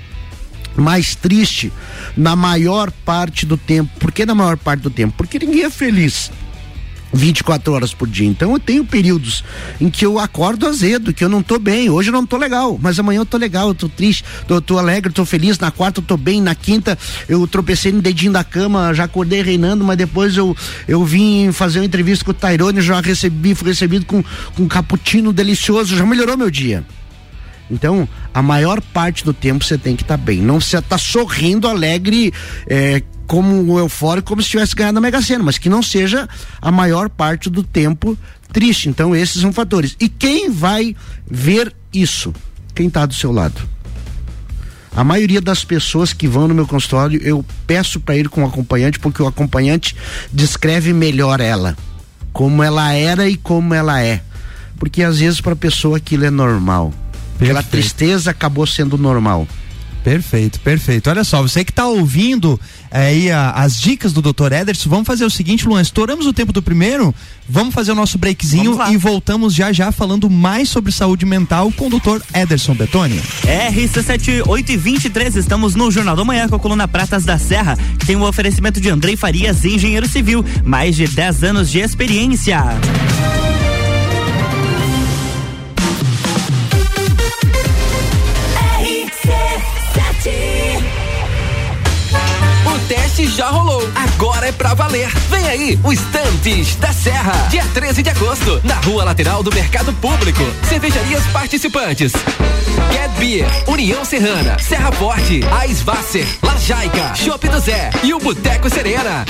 mais 0.76 1.14
triste 1.14 1.72
na 2.16 2.36
maior 2.36 2.90
parte 3.04 3.46
do 3.46 3.56
tempo. 3.56 3.90
Por 3.98 4.12
que 4.12 4.26
na 4.26 4.34
maior 4.34 4.56
parte 4.56 4.80
do 4.80 4.90
tempo? 4.90 5.14
Porque 5.16 5.38
ninguém 5.38 5.64
é 5.64 5.70
feliz. 5.70 6.30
24 7.12 7.72
horas 7.72 7.94
por 7.94 8.08
dia. 8.08 8.26
Então 8.26 8.52
eu 8.52 8.58
tenho 8.58 8.84
períodos 8.84 9.42
em 9.80 9.90
que 9.90 10.04
eu 10.04 10.18
acordo 10.18 10.66
azedo, 10.66 11.12
que 11.12 11.24
eu 11.24 11.28
não 11.28 11.42
tô 11.42 11.58
bem. 11.58 11.88
Hoje 11.88 12.10
eu 12.10 12.12
não 12.12 12.26
tô 12.26 12.36
legal, 12.36 12.78
mas 12.80 12.98
amanhã 12.98 13.20
eu 13.20 13.26
tô 13.26 13.36
legal, 13.36 13.68
eu 13.68 13.74
tô 13.74 13.88
triste, 13.88 14.24
tô, 14.46 14.60
tô 14.60 14.78
alegre, 14.78 15.12
tô 15.12 15.24
feliz. 15.24 15.58
Na 15.58 15.70
quarta 15.70 16.00
eu 16.00 16.04
tô 16.04 16.16
bem, 16.16 16.40
na 16.40 16.54
quinta 16.54 16.98
eu 17.28 17.46
tropecei 17.46 17.90
no 17.90 18.02
dedinho 18.02 18.32
da 18.32 18.44
cama, 18.44 18.92
já 18.92 19.04
acordei 19.04 19.42
reinando, 19.42 19.84
mas 19.84 19.96
depois 19.96 20.36
eu, 20.36 20.56
eu 20.86 21.04
vim 21.04 21.50
fazer 21.52 21.80
uma 21.80 21.86
entrevista 21.86 22.24
com 22.24 22.30
o 22.30 22.34
Tairone, 22.34 22.80
já 22.80 23.00
recebi, 23.00 23.54
fui 23.54 23.68
recebido 23.68 24.04
com, 24.04 24.22
com 24.54 24.62
um 24.62 24.68
cappuccino 24.68 25.32
delicioso, 25.32 25.96
já 25.96 26.04
melhorou 26.04 26.36
meu 26.36 26.50
dia. 26.50 26.84
Então, 27.70 28.08
a 28.32 28.42
maior 28.42 28.80
parte 28.80 29.24
do 29.24 29.32
tempo 29.32 29.64
você 29.64 29.76
tem 29.76 29.96
que 29.96 30.02
estar 30.02 30.18
tá 30.18 30.24
bem. 30.24 30.40
Não 30.40 30.60
você 30.60 30.80
tá 30.80 30.98
sorrindo, 30.98 31.68
alegre, 31.68 32.32
é, 32.66 33.02
como 33.26 33.78
eufórico, 33.78 34.28
como 34.28 34.42
se 34.42 34.50
tivesse 34.50 34.74
ganhado 34.74 34.94
na 34.94 35.00
Mega 35.00 35.20
Sena, 35.20 35.44
mas 35.44 35.58
que 35.58 35.68
não 35.68 35.82
seja 35.82 36.28
a 36.60 36.70
maior 36.70 37.08
parte 37.08 37.50
do 37.50 37.62
tempo 37.62 38.16
triste. 38.52 38.88
Então, 38.88 39.14
esses 39.14 39.40
são 39.40 39.52
fatores. 39.52 39.96
E 40.00 40.08
quem 40.08 40.50
vai 40.50 40.94
ver 41.28 41.74
isso? 41.92 42.32
Quem 42.74 42.88
está 42.88 43.04
do 43.04 43.14
seu 43.14 43.32
lado? 43.32 43.60
A 44.94 45.04
maioria 45.04 45.42
das 45.42 45.62
pessoas 45.62 46.14
que 46.14 46.26
vão 46.26 46.48
no 46.48 46.54
meu 46.54 46.66
consultório, 46.66 47.20
eu 47.22 47.44
peço 47.66 48.00
para 48.00 48.16
ir 48.16 48.30
com 48.30 48.42
o 48.42 48.46
acompanhante, 48.46 48.98
porque 48.98 49.22
o 49.22 49.26
acompanhante 49.26 49.94
descreve 50.32 50.94
melhor 50.94 51.38
ela, 51.38 51.76
como 52.32 52.62
ela 52.62 52.94
era 52.94 53.28
e 53.28 53.36
como 53.36 53.74
ela 53.74 54.02
é. 54.02 54.22
Porque 54.78 55.02
às 55.02 55.18
vezes 55.18 55.40
para 55.40 55.52
a 55.52 55.56
pessoa 55.56 55.98
aquilo 55.98 56.24
é 56.24 56.30
normal. 56.30 56.94
Perfeito. 57.38 57.58
Aquela 57.58 57.62
tristeza 57.62 58.30
acabou 58.30 58.66
sendo 58.66 58.96
normal. 58.96 59.46
Perfeito, 60.06 60.60
perfeito. 60.60 61.10
Olha 61.10 61.24
só, 61.24 61.42
você 61.42 61.64
que 61.64 61.72
está 61.72 61.84
ouvindo 61.84 62.60
é, 62.92 63.08
aí 63.08 63.28
a, 63.28 63.50
as 63.50 63.80
dicas 63.80 64.12
do 64.12 64.22
Dr. 64.22 64.52
Ederson, 64.52 64.88
vamos 64.88 65.04
fazer 65.04 65.24
o 65.24 65.30
seguinte, 65.30 65.66
Luan, 65.66 65.82
estouramos 65.82 66.26
o 66.26 66.32
tempo 66.32 66.52
do 66.52 66.62
primeiro, 66.62 67.12
vamos 67.48 67.74
fazer 67.74 67.90
o 67.90 67.94
nosso 67.96 68.16
breakzinho 68.16 68.78
e 68.88 68.96
voltamos 68.96 69.52
já 69.52 69.72
já 69.72 69.90
falando 69.90 70.30
mais 70.30 70.68
sobre 70.68 70.92
saúde 70.92 71.26
mental 71.26 71.72
com 71.72 71.88
o 71.88 71.90
Dr. 71.90 72.22
Ederson 72.32 72.72
Betoni. 72.76 73.20
RC7 73.42 74.46
8 74.46 74.72
e 74.72 74.76
23, 74.76 75.34
estamos 75.34 75.74
no 75.74 75.90
Jornal 75.90 76.14
da 76.14 76.24
Manhã 76.24 76.48
com 76.48 76.54
a 76.54 76.60
coluna 76.60 76.86
Pratas 76.86 77.24
da 77.24 77.36
Serra, 77.36 77.76
que 77.98 78.06
tem 78.06 78.14
o 78.14 78.20
um 78.20 78.28
oferecimento 78.28 78.80
de 78.80 78.88
Andrei 78.88 79.16
Farias, 79.16 79.64
engenheiro 79.64 80.08
civil, 80.08 80.44
mais 80.64 80.94
de 80.94 81.08
10 81.08 81.42
anos 81.42 81.68
de 81.68 81.80
experiência. 81.80 82.62
Teste 92.86 93.26
já 93.26 93.48
rolou. 93.48 93.82
Agora 93.94 94.48
é 94.48 94.52
pra 94.52 94.74
valer. 94.74 95.08
Vem 95.28 95.46
aí, 95.48 95.78
o 95.82 95.92
Estantes 95.92 96.76
da 96.76 96.92
Serra. 96.92 97.32
Dia 97.50 97.64
13 97.74 98.02
de 98.02 98.10
agosto, 98.10 98.60
na 98.64 98.74
rua 98.76 99.04
lateral 99.04 99.42
do 99.42 99.52
Mercado 99.52 99.92
Público. 99.94 100.42
Cervejarias 100.68 101.24
participantes. 101.32 102.12
Get 102.92 103.10
Beer, 103.18 103.46
União 103.66 104.04
Serrana, 104.04 104.58
Serra 104.58 104.92
Forte, 104.92 105.40
Aisvasser, 105.60 106.26
Lajaica, 106.42 107.14
Chopp 107.14 107.48
do 107.48 107.58
Zé 107.60 107.90
e 108.02 108.14
o 108.14 108.18
Boteco 108.18 108.70
Serena. 108.70 109.24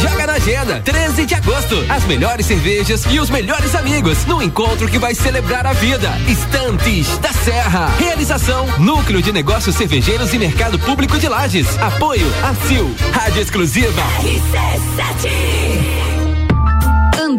Joga 0.00 0.26
na 0.26 0.34
agenda, 0.34 0.80
13 0.80 1.26
de 1.26 1.34
agosto. 1.34 1.84
As 1.88 2.04
melhores 2.04 2.46
cervejas 2.46 3.04
e 3.10 3.20
os 3.20 3.30
melhores 3.30 3.74
amigos 3.74 4.24
no 4.26 4.42
encontro 4.42 4.88
que 4.88 4.98
vai 4.98 5.14
celebrar 5.14 5.66
a 5.66 5.72
vida. 5.72 6.10
Estantes 6.28 7.18
da 7.18 7.32
Serra. 7.32 7.88
Realização: 7.98 8.66
Núcleo 8.78 9.22
de 9.22 9.32
Negócios 9.32 9.76
Cervejeiros 9.76 10.32
e 10.32 10.38
Mercado 10.38 10.78
Público 10.78 11.18
de 11.18 11.28
Lages. 11.28 11.78
Apoio: 11.78 12.26
ACIL. 12.42 12.94
Rádio 13.12 13.42
Exclusiva. 13.42 14.02
RC7. 14.20 15.81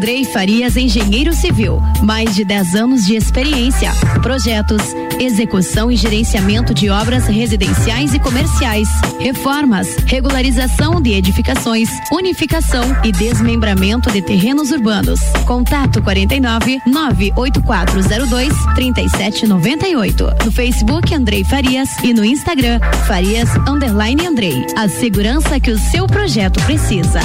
Andrei 0.03 0.25
Farias, 0.25 0.75
engenheiro 0.75 1.33
civil, 1.33 1.81
mais 2.01 2.35
de 2.35 2.43
10 2.43 2.75
anos 2.75 3.05
de 3.05 3.15
experiência. 3.15 3.89
Projetos, 4.21 4.81
execução 5.17 5.89
e 5.89 5.95
gerenciamento 5.95 6.73
de 6.73 6.89
obras 6.89 7.25
residenciais 7.25 8.13
e 8.13 8.19
comerciais, 8.19 8.89
reformas, 9.17 9.95
regularização 10.05 11.01
de 11.01 11.13
edificações, 11.13 11.87
unificação 12.11 12.83
e 13.05 13.13
desmembramento 13.13 14.11
de 14.11 14.21
terrenos 14.21 14.71
urbanos. 14.71 15.21
Contato 15.45 16.01
49 16.01 16.81
98402 16.85 18.53
3798. 18.75 20.25
No 20.43 20.51
Facebook 20.51 21.15
Andrei 21.15 21.45
Farias 21.45 21.87
e 22.03 22.13
no 22.13 22.25
Instagram 22.25 22.81
Farias 23.07 23.47
Underline 23.69 24.27
Andrei. 24.27 24.65
A 24.75 24.89
segurança 24.89 25.61
que 25.61 25.71
o 25.71 25.79
seu 25.79 26.05
projeto 26.07 26.61
precisa. 26.65 27.21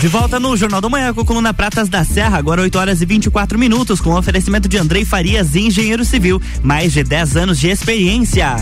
De 0.00 0.08
volta 0.08 0.40
no 0.40 0.56
Jornal 0.56 0.80
da 0.80 0.88
Manhã 0.88 1.12
com 1.12 1.20
a 1.20 1.24
coluna 1.26 1.52
Pratas 1.52 1.86
da 1.90 2.02
Serra, 2.02 2.38
agora 2.38 2.62
8 2.62 2.78
horas 2.78 3.02
e 3.02 3.04
24 3.04 3.58
minutos, 3.58 4.00
com 4.00 4.16
oferecimento 4.16 4.66
de 4.66 4.78
Andrei 4.78 5.04
Farias, 5.04 5.54
engenheiro 5.54 6.06
civil, 6.06 6.40
mais 6.62 6.94
de 6.94 7.04
10 7.04 7.36
anos 7.36 7.60
de 7.60 7.68
experiência. 7.68 8.56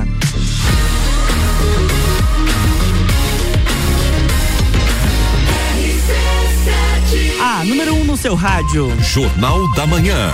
A 7.40 7.64
número 7.64 7.95
1 7.95 8.00
um 8.00 8.04
no 8.04 8.16
seu 8.16 8.35
rádio. 8.35 8.92
Jornal 9.00 9.73
da 9.75 9.87
Manhã. 9.87 10.33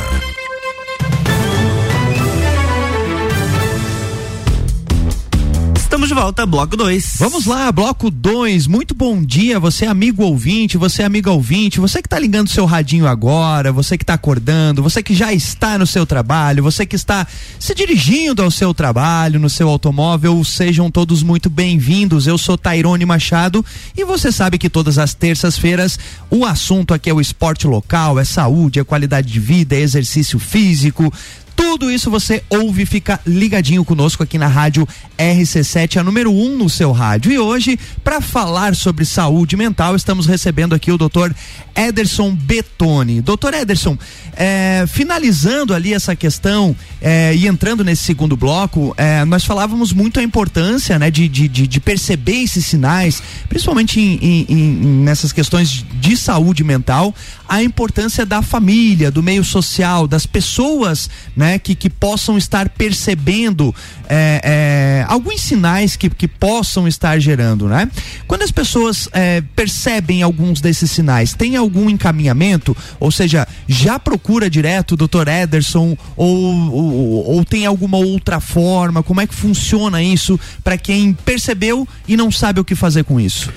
Estamos 6.04 6.18
de 6.18 6.22
volta, 6.22 6.44
bloco 6.44 6.76
2. 6.76 7.16
Vamos 7.18 7.46
lá, 7.46 7.72
bloco 7.72 8.10
2. 8.10 8.66
Muito 8.66 8.94
bom 8.94 9.24
dia, 9.24 9.58
você 9.58 9.86
amigo 9.86 10.22
ouvinte, 10.22 10.76
você 10.76 11.02
amiga 11.02 11.30
ouvinte, 11.30 11.80
você 11.80 12.02
que 12.02 12.06
está 12.06 12.18
ligando 12.18 12.50
seu 12.50 12.66
radinho 12.66 13.06
agora, 13.06 13.72
você 13.72 13.96
que 13.96 14.04
está 14.04 14.12
acordando, 14.12 14.82
você 14.82 15.02
que 15.02 15.14
já 15.14 15.32
está 15.32 15.78
no 15.78 15.86
seu 15.86 16.04
trabalho, 16.04 16.62
você 16.62 16.84
que 16.84 16.94
está 16.94 17.26
se 17.58 17.74
dirigindo 17.74 18.42
ao 18.42 18.50
seu 18.50 18.74
trabalho, 18.74 19.40
no 19.40 19.48
seu 19.48 19.66
automóvel, 19.66 20.44
sejam 20.44 20.90
todos 20.90 21.22
muito 21.22 21.48
bem-vindos. 21.48 22.26
Eu 22.26 22.36
sou 22.36 22.58
Tairone 22.58 23.06
Machado 23.06 23.64
e 23.96 24.04
você 24.04 24.30
sabe 24.30 24.58
que 24.58 24.68
todas 24.68 24.98
as 24.98 25.14
terças-feiras 25.14 25.98
o 26.30 26.44
assunto 26.44 26.92
aqui 26.92 27.08
é 27.08 27.14
o 27.14 27.20
esporte 27.20 27.66
local, 27.66 28.18
é 28.18 28.24
saúde, 28.24 28.78
é 28.78 28.84
qualidade 28.84 29.32
de 29.32 29.40
vida, 29.40 29.74
é 29.74 29.80
exercício 29.80 30.38
físico, 30.38 31.10
tudo 31.56 31.90
isso 31.90 32.10
você 32.10 32.42
ouve 32.50 32.86
fica 32.86 33.20
ligadinho 33.26 33.84
conosco 33.84 34.22
aqui 34.22 34.38
na 34.38 34.46
rádio 34.46 34.86
RC7, 35.18 35.98
a 35.98 36.04
número 36.04 36.30
1 36.30 36.44
um 36.44 36.58
no 36.58 36.68
seu 36.68 36.92
rádio. 36.92 37.32
E 37.32 37.38
hoje, 37.38 37.78
para 38.02 38.20
falar 38.20 38.74
sobre 38.74 39.04
saúde 39.04 39.56
mental, 39.56 39.96
estamos 39.96 40.26
recebendo 40.26 40.74
aqui 40.74 40.90
o 40.90 40.98
doutor 40.98 41.34
Ederson 41.74 42.34
Betoni. 42.34 43.20
Doutor 43.20 43.54
Ederson, 43.54 43.98
é, 44.36 44.84
finalizando 44.88 45.74
ali 45.74 45.92
essa 45.92 46.14
questão 46.16 46.74
é, 47.00 47.34
e 47.34 47.46
entrando 47.46 47.84
nesse 47.84 48.02
segundo 48.02 48.36
bloco, 48.36 48.94
é, 48.96 49.24
nós 49.24 49.44
falávamos 49.44 49.92
muito 49.92 50.20
a 50.20 50.22
importância 50.22 50.98
né, 50.98 51.10
de, 51.10 51.28
de, 51.28 51.48
de 51.48 51.80
perceber 51.80 52.42
esses 52.42 52.64
sinais, 52.66 53.22
principalmente 53.48 54.00
em, 54.00 54.18
em, 54.22 54.46
em, 54.48 54.74
nessas 55.02 55.32
questões 55.32 55.84
de 56.00 56.16
saúde 56.16 56.64
mental, 56.64 57.14
a 57.48 57.62
importância 57.62 58.24
da 58.24 58.42
família, 58.42 59.10
do 59.10 59.22
meio 59.22 59.44
social, 59.44 60.06
das 60.06 60.26
pessoas 60.26 61.10
né, 61.36 61.43
né, 61.44 61.58
que, 61.58 61.74
que 61.74 61.90
possam 61.90 62.38
estar 62.38 62.70
percebendo 62.70 63.74
é, 64.08 64.40
é, 64.42 65.06
alguns 65.08 65.42
sinais 65.42 65.94
que, 65.94 66.08
que 66.08 66.26
possam 66.26 66.88
estar 66.88 67.18
gerando, 67.18 67.68
né? 67.68 67.90
Quando 68.26 68.42
as 68.42 68.50
pessoas 68.50 69.10
é, 69.12 69.42
percebem 69.54 70.22
alguns 70.22 70.62
desses 70.62 70.90
sinais, 70.90 71.34
tem 71.34 71.56
algum 71.56 71.90
encaminhamento? 71.90 72.74
Ou 72.98 73.10
seja, 73.10 73.46
já 73.68 73.98
procura 73.98 74.48
direto 74.48 74.92
o 74.92 74.96
doutor 74.96 75.28
Ederson 75.28 75.96
ou, 76.16 76.72
ou, 76.72 77.36
ou 77.36 77.44
tem 77.44 77.66
alguma 77.66 77.98
outra 77.98 78.40
forma? 78.40 79.02
Como 79.02 79.20
é 79.20 79.26
que 79.26 79.34
funciona 79.34 80.02
isso 80.02 80.40
para 80.62 80.78
quem 80.78 81.12
percebeu 81.12 81.86
e 82.08 82.16
não 82.16 82.32
sabe 82.32 82.60
o 82.60 82.64
que 82.64 82.74
fazer 82.74 83.04
com 83.04 83.20
isso? 83.20 83.52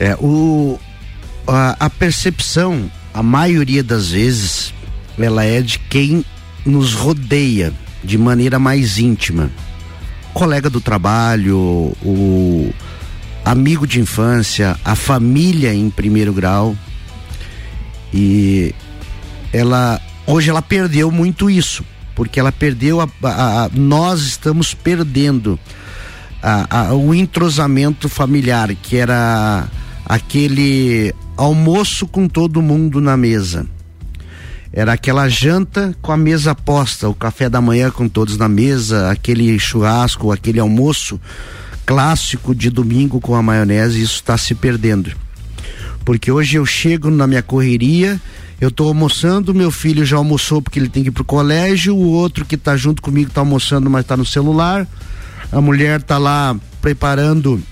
É, 0.00 0.16
o, 0.16 0.78
a, 1.46 1.86
a 1.86 1.90
percepção, 1.90 2.90
a 3.14 3.22
maioria 3.22 3.84
das 3.84 4.10
vezes, 4.10 4.74
ela 5.16 5.44
é 5.44 5.60
de 5.60 5.78
quem 5.78 6.24
nos 6.68 6.94
rodeia 6.94 7.72
de 8.02 8.16
maneira 8.16 8.58
mais 8.58 8.98
íntima. 8.98 9.50
colega 10.34 10.70
do 10.70 10.80
trabalho, 10.80 11.58
o 12.02 12.72
amigo 13.44 13.86
de 13.86 13.98
infância, 14.00 14.78
a 14.84 14.94
família 14.94 15.74
em 15.74 15.90
primeiro 15.90 16.32
grau. 16.32 16.76
E 18.14 18.72
ela 19.52 20.00
hoje 20.26 20.50
ela 20.50 20.62
perdeu 20.62 21.10
muito 21.10 21.50
isso, 21.50 21.84
porque 22.14 22.38
ela 22.38 22.52
perdeu 22.52 23.00
a, 23.00 23.08
a, 23.22 23.64
a 23.64 23.68
nós 23.74 24.20
estamos 24.20 24.74
perdendo 24.74 25.58
a, 26.40 26.94
o 26.94 27.12
entrosamento 27.12 28.08
familiar, 28.08 28.72
que 28.76 28.96
era 28.96 29.66
aquele 30.04 31.12
almoço 31.36 32.06
com 32.06 32.28
todo 32.28 32.62
mundo 32.62 33.00
na 33.00 33.16
mesa 33.16 33.66
era 34.72 34.92
aquela 34.92 35.28
janta 35.28 35.96
com 36.02 36.12
a 36.12 36.16
mesa 36.16 36.54
posta, 36.54 37.08
o 37.08 37.14
café 37.14 37.48
da 37.48 37.60
manhã 37.60 37.90
com 37.90 38.08
todos 38.08 38.36
na 38.36 38.48
mesa, 38.48 39.10
aquele 39.10 39.58
churrasco, 39.58 40.30
aquele 40.30 40.60
almoço 40.60 41.20
clássico 41.86 42.54
de 42.54 42.68
domingo 42.68 43.20
com 43.20 43.34
a 43.34 43.42
maionese, 43.42 44.02
isso 44.02 44.16
está 44.16 44.36
se 44.36 44.54
perdendo. 44.54 45.12
Porque 46.04 46.30
hoje 46.30 46.56
eu 46.56 46.66
chego 46.66 47.10
na 47.10 47.26
minha 47.26 47.42
correria, 47.42 48.20
eu 48.60 48.68
estou 48.68 48.88
almoçando, 48.88 49.54
meu 49.54 49.70
filho 49.70 50.04
já 50.04 50.16
almoçou 50.16 50.60
porque 50.60 50.78
ele 50.78 50.88
tem 50.88 51.02
que 51.02 51.08
ir 51.08 51.12
pro 51.12 51.24
colégio, 51.24 51.96
o 51.96 52.10
outro 52.10 52.44
que 52.44 52.56
está 52.56 52.76
junto 52.76 53.00
comigo 53.00 53.28
está 53.28 53.40
almoçando, 53.40 53.88
mas 53.88 54.02
está 54.02 54.16
no 54.16 54.26
celular. 54.26 54.86
A 55.50 55.60
mulher 55.60 56.00
está 56.00 56.18
lá 56.18 56.56
preparando 56.82 57.62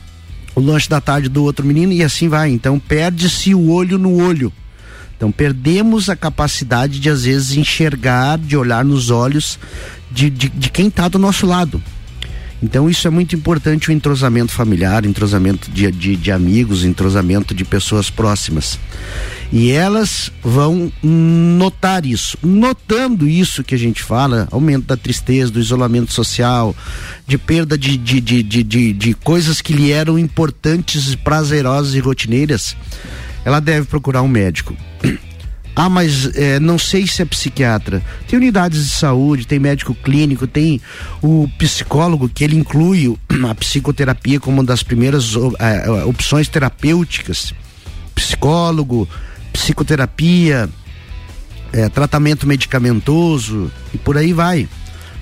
o 0.54 0.60
lanche 0.60 0.88
da 0.88 1.00
tarde 1.00 1.28
do 1.28 1.44
outro 1.44 1.66
menino 1.66 1.92
e 1.92 2.02
assim 2.02 2.28
vai. 2.28 2.50
Então 2.50 2.78
perde-se 2.78 3.54
o 3.54 3.68
olho 3.68 3.98
no 3.98 4.16
olho. 4.16 4.52
Então 5.16 5.32
perdemos 5.32 6.08
a 6.08 6.16
capacidade 6.16 7.00
de 7.00 7.08
às 7.08 7.24
vezes 7.24 7.56
enxergar, 7.56 8.38
de 8.38 8.56
olhar 8.56 8.84
nos 8.84 9.10
olhos 9.10 9.58
de, 10.10 10.30
de, 10.30 10.48
de 10.48 10.70
quem 10.70 10.88
está 10.88 11.08
do 11.08 11.18
nosso 11.18 11.46
lado. 11.46 11.82
Então 12.62 12.88
isso 12.88 13.06
é 13.06 13.10
muito 13.10 13.36
importante 13.36 13.90
o 13.90 13.92
entrosamento 13.92 14.50
familiar, 14.50 15.04
entrosamento 15.04 15.70
de, 15.70 15.90
de, 15.90 16.16
de, 16.16 16.32
amigos, 16.32 16.84
entrosamento 16.84 17.54
de 17.54 17.64
pessoas 17.64 18.08
próximas. 18.08 18.78
E 19.52 19.70
elas 19.70 20.32
vão 20.42 20.90
notar 21.02 22.06
isso. 22.06 22.36
Notando 22.42 23.28
isso 23.28 23.62
que 23.62 23.74
a 23.74 23.78
gente 23.78 24.02
fala, 24.02 24.48
aumento 24.50 24.86
da 24.86 24.96
tristeza, 24.96 25.52
do 25.52 25.60
isolamento 25.60 26.12
social, 26.12 26.74
de 27.26 27.36
perda 27.36 27.76
de, 27.76 27.96
de, 27.96 28.20
de, 28.20 28.42
de, 28.42 28.62
de, 28.62 28.92
de 28.92 29.14
coisas 29.14 29.60
que 29.60 29.74
lhe 29.74 29.92
eram 29.92 30.18
importantes, 30.18 31.14
prazerosas 31.14 31.94
e 31.94 32.00
rotineiras, 32.00 32.74
ela 33.46 33.60
deve 33.60 33.86
procurar 33.86 34.22
um 34.22 34.28
médico. 34.28 34.76
Ah, 35.78 35.90
mas 35.90 36.34
é, 36.34 36.58
não 36.58 36.78
sei 36.78 37.06
se 37.06 37.20
é 37.20 37.24
psiquiatra. 37.26 38.02
Tem 38.26 38.38
unidades 38.38 38.82
de 38.82 38.90
saúde, 38.92 39.46
tem 39.46 39.58
médico 39.58 39.94
clínico, 39.94 40.46
tem 40.46 40.80
o 41.20 41.46
psicólogo, 41.58 42.30
que 42.30 42.42
ele 42.42 42.56
inclui 42.56 43.14
a 43.46 43.54
psicoterapia 43.54 44.40
como 44.40 44.56
uma 44.56 44.64
das 44.64 44.82
primeiras 44.82 45.34
é, 45.58 46.02
opções 46.04 46.48
terapêuticas. 46.48 47.52
Psicólogo, 48.14 49.06
psicoterapia, 49.52 50.66
é, 51.74 51.90
tratamento 51.90 52.46
medicamentoso 52.46 53.70
e 53.92 53.98
por 53.98 54.16
aí 54.16 54.32
vai 54.32 54.66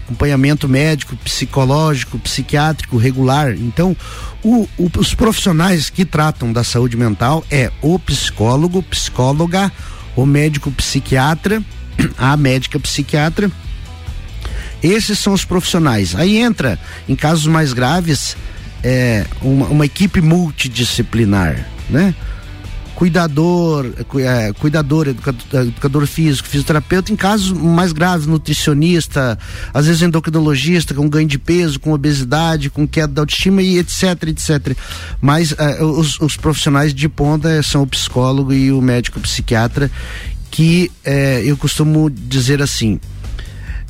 acompanhamento 0.05 0.69
médico, 0.69 1.17
psicológico, 1.17 2.19
psiquiátrico 2.19 2.97
regular. 2.97 3.55
Então, 3.55 3.97
o, 4.43 4.69
o, 4.79 4.91
os 4.99 5.15
profissionais 5.15 5.89
que 5.89 6.05
tratam 6.05 6.53
da 6.53 6.63
saúde 6.63 6.97
mental 6.97 7.45
é 7.51 7.71
o 7.81 7.99
psicólogo, 7.99 8.83
psicóloga, 8.83 9.73
o 10.15 10.27
médico 10.27 10.71
psiquiatra, 10.71 11.63
a 12.19 12.37
médica 12.37 12.79
psiquiatra. 12.79 13.51
Esses 14.83 15.19
são 15.19 15.33
os 15.33 15.45
profissionais. 15.45 16.15
Aí 16.15 16.37
entra, 16.37 16.79
em 17.09 17.17
casos 17.17 17.47
mais 17.47 17.73
graves, 17.73 18.37
é, 18.83 19.25
uma, 19.41 19.67
uma 19.67 19.87
equipe 19.87 20.21
multidisciplinar, 20.21 21.67
né? 21.89 22.15
Cuidador, 22.95 23.87
é, 24.19 24.53
cuidador, 24.53 25.09
educador, 25.09 25.67
educador, 25.67 26.07
físico, 26.07 26.49
fisioterapeuta, 26.49 27.13
em 27.13 27.17
casos 27.17 27.53
mais 27.53 27.93
graves, 27.93 28.27
nutricionista, 28.27 29.39
às 29.73 29.87
vezes 29.87 30.03
endocrinologista, 30.03 30.95
com 30.95 31.09
ganho 31.09 31.29
de 31.29 31.39
peso, 31.39 31.81
com 31.81 31.93
obesidade, 31.93 32.71
com 32.71 32.87
queda 32.87 33.09
da 33.09 33.23
autoestima 33.23 33.63
e 33.63 33.79
etc, 33.79 34.29
etc. 34.29 34.77
Mas 35.21 35.55
é, 35.59 35.83
os, 35.83 36.21
os, 36.21 36.37
profissionais 36.37 36.95
de 36.95 37.09
ponta 37.09 37.63
são 37.63 37.83
o 37.83 37.87
psicólogo 37.87 38.53
e 38.53 38.71
o 38.71 38.81
médico 38.81 39.21
psiquiatra, 39.21 39.91
que 40.51 40.91
é, 41.05 41.43
eu 41.45 41.57
costumo 41.57 42.09
dizer 42.09 42.63
assim, 42.63 43.01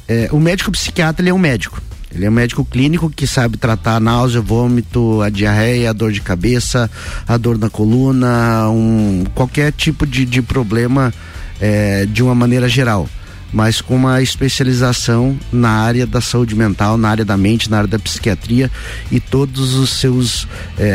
é, 0.09 0.29
o 0.33 0.41
médico 0.41 0.71
psiquiatra 0.71 1.23
ele 1.23 1.31
é 1.31 1.35
um 1.35 1.39
médico 1.39 1.81
ele 2.15 2.25
é 2.25 2.31
um 2.31 2.33
médico 2.33 2.65
clínico 2.65 3.11
que 3.11 3.27
sabe 3.27 3.57
tratar 3.57 3.97
a 3.97 4.01
náusea, 4.01 4.41
vômito, 4.41 5.21
a 5.21 5.29
diarreia, 5.29 5.91
a 5.91 5.93
dor 5.93 6.13
de 6.13 6.21
cabeça, 6.21 6.91
a 7.27 7.37
dor 7.37 7.59
na 7.59 7.69
coluna, 7.69 8.69
um, 8.69 9.25
qualquer 9.35 9.73
tipo 9.73 10.07
de, 10.07 10.25
de 10.25 10.41
problema 10.41 11.13
é, 11.61 12.07
de 12.07 12.23
uma 12.23 12.35
maneira 12.35 12.69
geral 12.69 13.09
mas 13.53 13.81
com 13.81 13.95
uma 13.95 14.21
especialização 14.21 15.39
na 15.53 15.71
área 15.71 16.05
da 16.05 16.21
saúde 16.21 16.57
mental, 16.57 16.99
na 16.99 17.09
área 17.09 17.25
da 17.25 17.37
mente, 17.37 17.71
na 17.71 17.77
área 17.77 17.89
da 17.89 18.01
psiquiatria 18.01 18.69
e 19.13 19.21
todos 19.21 19.75
os 19.75 19.91
seus 19.91 20.49
é, 20.77 20.83
é, 20.83 20.89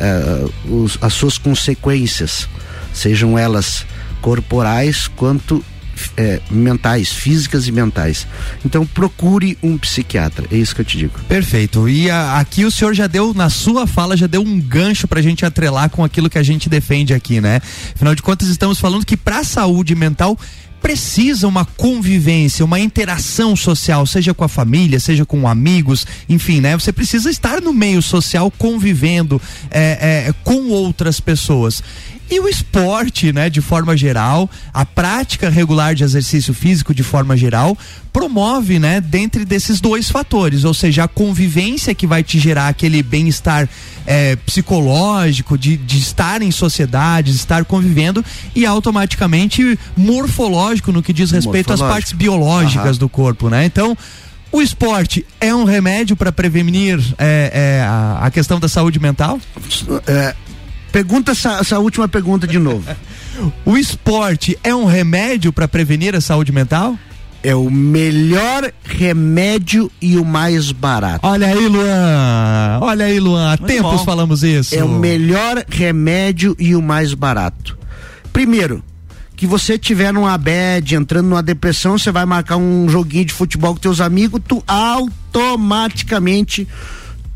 é 0.00 0.72
os, 0.72 0.96
as 1.02 1.12
suas 1.12 1.36
consequências, 1.36 2.48
sejam 2.94 3.38
elas 3.38 3.84
corporais 4.22 5.08
quanto 5.08 5.62
é, 6.16 6.40
mentais, 6.50 7.12
físicas 7.12 7.66
e 7.66 7.72
mentais. 7.72 8.26
Então 8.64 8.86
procure 8.86 9.58
um 9.62 9.76
psiquiatra, 9.78 10.46
é 10.50 10.56
isso 10.56 10.74
que 10.74 10.80
eu 10.80 10.84
te 10.84 10.98
digo. 10.98 11.18
Perfeito. 11.28 11.88
E 11.88 12.10
a, 12.10 12.38
aqui 12.38 12.64
o 12.64 12.70
senhor 12.70 12.94
já 12.94 13.06
deu, 13.06 13.32
na 13.34 13.50
sua 13.50 13.86
fala, 13.86 14.16
já 14.16 14.26
deu 14.26 14.42
um 14.42 14.60
gancho 14.60 15.08
pra 15.08 15.22
gente 15.22 15.44
atrelar 15.44 15.90
com 15.90 16.04
aquilo 16.04 16.30
que 16.30 16.38
a 16.38 16.42
gente 16.42 16.68
defende 16.68 17.14
aqui, 17.14 17.40
né? 17.40 17.60
Afinal 17.94 18.14
de 18.14 18.22
contas, 18.22 18.48
estamos 18.48 18.78
falando 18.78 19.04
que 19.04 19.16
pra 19.16 19.44
saúde 19.44 19.94
mental 19.94 20.38
precisa 20.80 21.48
uma 21.48 21.64
convivência, 21.64 22.64
uma 22.64 22.78
interação 22.78 23.56
social, 23.56 24.06
seja 24.06 24.32
com 24.32 24.44
a 24.44 24.48
família, 24.48 25.00
seja 25.00 25.24
com 25.24 25.48
amigos, 25.48 26.06
enfim, 26.28 26.60
né? 26.60 26.78
Você 26.78 26.92
precisa 26.92 27.28
estar 27.28 27.60
no 27.60 27.72
meio 27.72 28.00
social 28.00 28.52
convivendo 28.52 29.42
é, 29.70 30.26
é, 30.28 30.34
com 30.44 30.68
outras 30.68 31.18
pessoas. 31.18 31.82
E 32.28 32.40
o 32.40 32.48
esporte, 32.48 33.32
né, 33.32 33.48
de 33.48 33.60
forma 33.60 33.96
geral, 33.96 34.50
a 34.74 34.84
prática 34.84 35.48
regular 35.48 35.94
de 35.94 36.02
exercício 36.02 36.52
físico 36.52 36.92
de 36.92 37.04
forma 37.04 37.36
geral, 37.36 37.78
promove, 38.12 38.78
né, 38.78 39.00
dentre 39.00 39.44
desses 39.44 39.80
dois 39.80 40.10
fatores, 40.10 40.64
ou 40.64 40.74
seja, 40.74 41.04
a 41.04 41.08
convivência 41.08 41.94
que 41.94 42.06
vai 42.06 42.24
te 42.24 42.38
gerar 42.38 42.68
aquele 42.68 43.02
bem-estar 43.02 43.68
é, 44.04 44.34
psicológico, 44.36 45.56
de, 45.56 45.76
de 45.76 45.98
estar 45.98 46.42
em 46.42 46.50
sociedade, 46.50 47.30
de 47.30 47.36
estar 47.36 47.64
convivendo, 47.64 48.24
e 48.54 48.66
automaticamente 48.66 49.78
morfológico 49.96 50.90
no 50.90 51.02
que 51.02 51.12
diz 51.12 51.30
respeito 51.30 51.72
às 51.72 51.80
partes 51.80 52.12
biológicas 52.12 52.98
do 52.98 53.08
corpo, 53.08 53.48
né? 53.48 53.64
Então, 53.64 53.96
o 54.50 54.62
esporte 54.62 55.26
é 55.40 55.54
um 55.54 55.64
remédio 55.64 56.16
para 56.16 56.32
prevenir 56.32 56.98
é, 57.18 57.50
é, 57.52 57.86
a, 57.86 58.20
a, 58.22 58.30
questão 58.30 58.58
da 58.58 58.68
saúde 58.68 58.98
mental? 58.98 59.38
É, 60.06 60.34
Pergunta 60.96 61.32
essa, 61.32 61.58
essa 61.58 61.78
última 61.78 62.08
pergunta 62.08 62.46
de 62.46 62.58
novo. 62.58 62.82
o 63.66 63.76
esporte 63.76 64.58
é 64.64 64.74
um 64.74 64.86
remédio 64.86 65.52
para 65.52 65.68
prevenir 65.68 66.16
a 66.16 66.22
saúde 66.22 66.50
mental? 66.50 66.98
é 67.42 67.54
o 67.54 67.70
melhor 67.70 68.72
remédio 68.82 69.92
e 70.00 70.16
o 70.16 70.24
mais 70.24 70.72
barato. 70.72 71.20
Olha 71.24 71.48
aí, 71.48 71.68
Luan. 71.68 72.78
Olha 72.80 73.04
aí, 73.04 73.20
Luan. 73.20 73.52
Há 73.52 73.58
Muito 73.58 73.66
tempos 73.66 73.98
bom. 73.98 74.04
falamos 74.04 74.42
isso. 74.42 74.74
É 74.74 74.82
o 74.82 74.88
melhor 74.88 75.62
remédio 75.68 76.56
e 76.58 76.74
o 76.74 76.80
mais 76.80 77.12
barato. 77.12 77.78
Primeiro, 78.32 78.82
que 79.36 79.46
você 79.46 79.78
tiver 79.78 80.12
numa 80.12 80.36
bad, 80.38 80.96
entrando 80.96 81.28
numa 81.28 81.42
depressão, 81.42 81.98
você 81.98 82.10
vai 82.10 82.24
marcar 82.24 82.56
um 82.56 82.88
joguinho 82.88 83.26
de 83.26 83.34
futebol 83.34 83.74
com 83.74 83.80
teus 83.80 84.00
amigos, 84.00 84.40
tu 84.48 84.64
automaticamente 84.66 86.66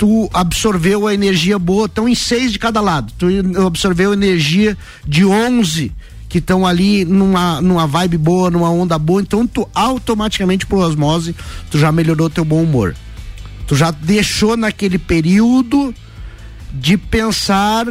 tu 0.01 0.31
absorveu 0.33 1.07
a 1.07 1.13
energia 1.13 1.59
boa, 1.59 1.85
estão 1.85 2.09
em 2.09 2.15
seis 2.15 2.53
de 2.53 2.59
cada 2.59 2.81
lado. 2.81 3.13
Tu 3.19 3.27
absorveu 3.67 4.15
energia 4.15 4.75
de 5.07 5.27
11 5.27 5.93
que 6.27 6.39
estão 6.39 6.67
ali 6.67 7.05
numa, 7.05 7.61
numa 7.61 7.87
vibe 7.87 8.17
boa, 8.17 8.51
numa 8.51 8.71
onda 8.71 8.99
boa, 8.99 9.21
então 9.21 9.47
tu 9.47 9.69
automaticamente 9.75 10.65
por 10.65 10.79
osmose, 10.79 11.37
tu 11.71 11.79
já 11.79 11.93
melhorou 11.93 12.31
teu 12.31 12.47
bom 12.47 12.63
humor. 12.63 12.97
Tu 13.67 13.77
já 13.77 13.91
deixou 13.91 14.57
naquele 14.57 14.97
período 14.97 15.95
de 16.73 16.97
pensar 16.97 17.87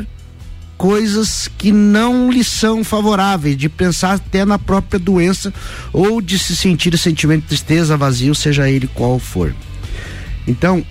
coisas 0.79 1.47
que 1.59 1.71
não 1.71 2.31
lhe 2.31 2.43
são 2.43 2.83
favoráveis, 2.83 3.55
de 3.55 3.69
pensar 3.69 4.13
até 4.15 4.43
na 4.45 4.57
própria 4.57 4.99
doença 4.99 5.53
ou 5.93 6.19
de 6.21 6.39
se 6.39 6.55
sentir 6.55 6.97
sentimento 6.97 7.41
de 7.41 7.49
tristeza, 7.49 7.95
vazio, 7.95 8.33
seja 8.33 8.67
ele 8.67 8.89
qual 8.95 9.19
for. 9.19 9.53
Então, 10.47 10.83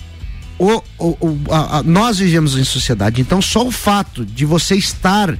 o, 0.59 0.83
o, 0.99 1.39
a, 1.51 1.79
a, 1.79 1.83
nós 1.83 2.19
vivemos 2.19 2.57
em 2.57 2.65
sociedade, 2.65 3.21
então 3.21 3.41
só 3.41 3.67
o 3.67 3.71
fato 3.71 4.25
de 4.27 4.45
você 4.45 4.75
estar 4.75 5.39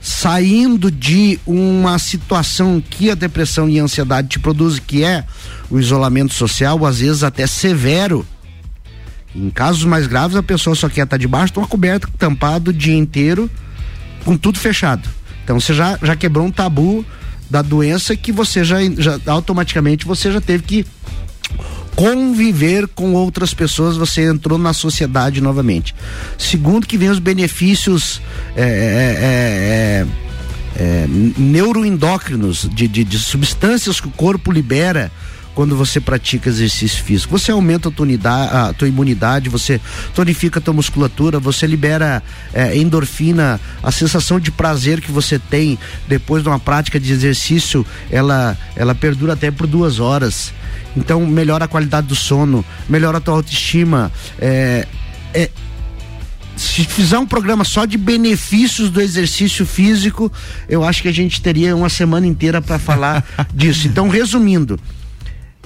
saindo 0.00 0.90
de 0.90 1.40
uma 1.46 1.98
situação 1.98 2.82
que 2.90 3.10
a 3.10 3.14
depressão 3.14 3.68
e 3.70 3.80
a 3.80 3.84
ansiedade 3.84 4.28
te 4.28 4.38
produzem, 4.38 4.82
que 4.86 5.02
é 5.02 5.24
o 5.70 5.80
isolamento 5.80 6.34
social, 6.34 6.84
às 6.84 7.00
vezes 7.00 7.22
até 7.22 7.46
severo, 7.46 8.26
em 9.34 9.48
casos 9.48 9.84
mais 9.84 10.06
graves, 10.06 10.36
a 10.36 10.42
pessoa 10.42 10.76
só 10.76 10.90
quer 10.90 11.04
estar 11.04 11.16
debaixo 11.16 11.54
de 11.54 11.58
uma 11.58 11.66
coberta 11.66 12.06
tampada 12.18 12.68
o 12.68 12.72
dia 12.72 12.94
inteiro, 12.94 13.50
com 14.26 14.36
tudo 14.36 14.58
fechado. 14.58 15.08
Então 15.42 15.58
você 15.58 15.72
já, 15.72 15.98
já 16.02 16.14
quebrou 16.14 16.46
um 16.46 16.50
tabu 16.50 17.04
da 17.50 17.62
doença 17.62 18.14
que 18.14 18.30
você 18.30 18.62
já, 18.62 18.78
já 18.98 19.18
automaticamente 19.26 20.06
você 20.06 20.30
já 20.30 20.40
teve 20.40 20.64
que 20.64 20.86
conviver 21.94 22.88
com 22.88 23.14
outras 23.14 23.54
pessoas, 23.54 23.96
você 23.96 24.28
entrou 24.28 24.58
na 24.58 24.72
sociedade 24.72 25.40
novamente. 25.40 25.94
Segundo 26.36 26.86
que 26.86 26.98
vem 26.98 27.08
os 27.08 27.18
benefícios 27.18 28.20
é, 28.56 28.62
é, 28.62 30.06
é, 30.80 30.82
é 30.82 31.06
neuroendócrinos 31.08 32.68
de, 32.72 32.88
de, 32.88 33.04
de 33.04 33.18
substâncias 33.18 34.00
que 34.00 34.08
o 34.08 34.12
corpo 34.12 34.50
libera 34.50 35.10
quando 35.54 35.76
você 35.76 36.00
pratica 36.00 36.48
exercício 36.48 37.02
físico. 37.02 37.38
Você 37.38 37.50
aumenta 37.50 37.88
a 37.88 37.92
tua, 37.92 38.04
unidade, 38.04 38.56
a 38.56 38.72
tua 38.72 38.88
imunidade, 38.88 39.48
você 39.48 39.80
tonifica 40.14 40.58
a 40.58 40.62
tua 40.62 40.74
musculatura, 40.74 41.38
você 41.38 41.66
libera 41.66 42.22
é, 42.52 42.76
endorfina, 42.76 43.60
a 43.82 43.92
sensação 43.92 44.40
de 44.40 44.50
prazer 44.50 45.00
que 45.00 45.12
você 45.12 45.38
tem 45.38 45.78
depois 46.08 46.42
de 46.42 46.48
uma 46.48 46.58
prática 46.58 46.98
de 46.98 47.12
exercício, 47.12 47.86
ela, 48.10 48.56
ela 48.74 48.94
perdura 48.94 49.34
até 49.34 49.50
por 49.50 49.66
duas 49.66 50.00
horas. 50.00 50.52
Então 50.96 51.26
melhora 51.26 51.64
a 51.64 51.68
qualidade 51.68 52.06
do 52.06 52.14
sono, 52.14 52.64
melhora 52.88 53.18
a 53.18 53.20
tua 53.20 53.34
autoestima. 53.34 54.12
É, 54.38 54.86
é, 55.32 55.50
se 56.56 56.84
fizer 56.84 57.18
um 57.18 57.26
programa 57.26 57.64
só 57.64 57.84
de 57.84 57.98
benefícios 57.98 58.90
do 58.90 59.00
exercício 59.00 59.66
físico, 59.66 60.30
eu 60.68 60.84
acho 60.84 61.02
que 61.02 61.08
a 61.08 61.12
gente 61.12 61.40
teria 61.40 61.74
uma 61.74 61.88
semana 61.88 62.26
inteira 62.26 62.62
para 62.62 62.78
falar 62.78 63.24
disso. 63.52 63.88
Então, 63.88 64.08
resumindo, 64.08 64.78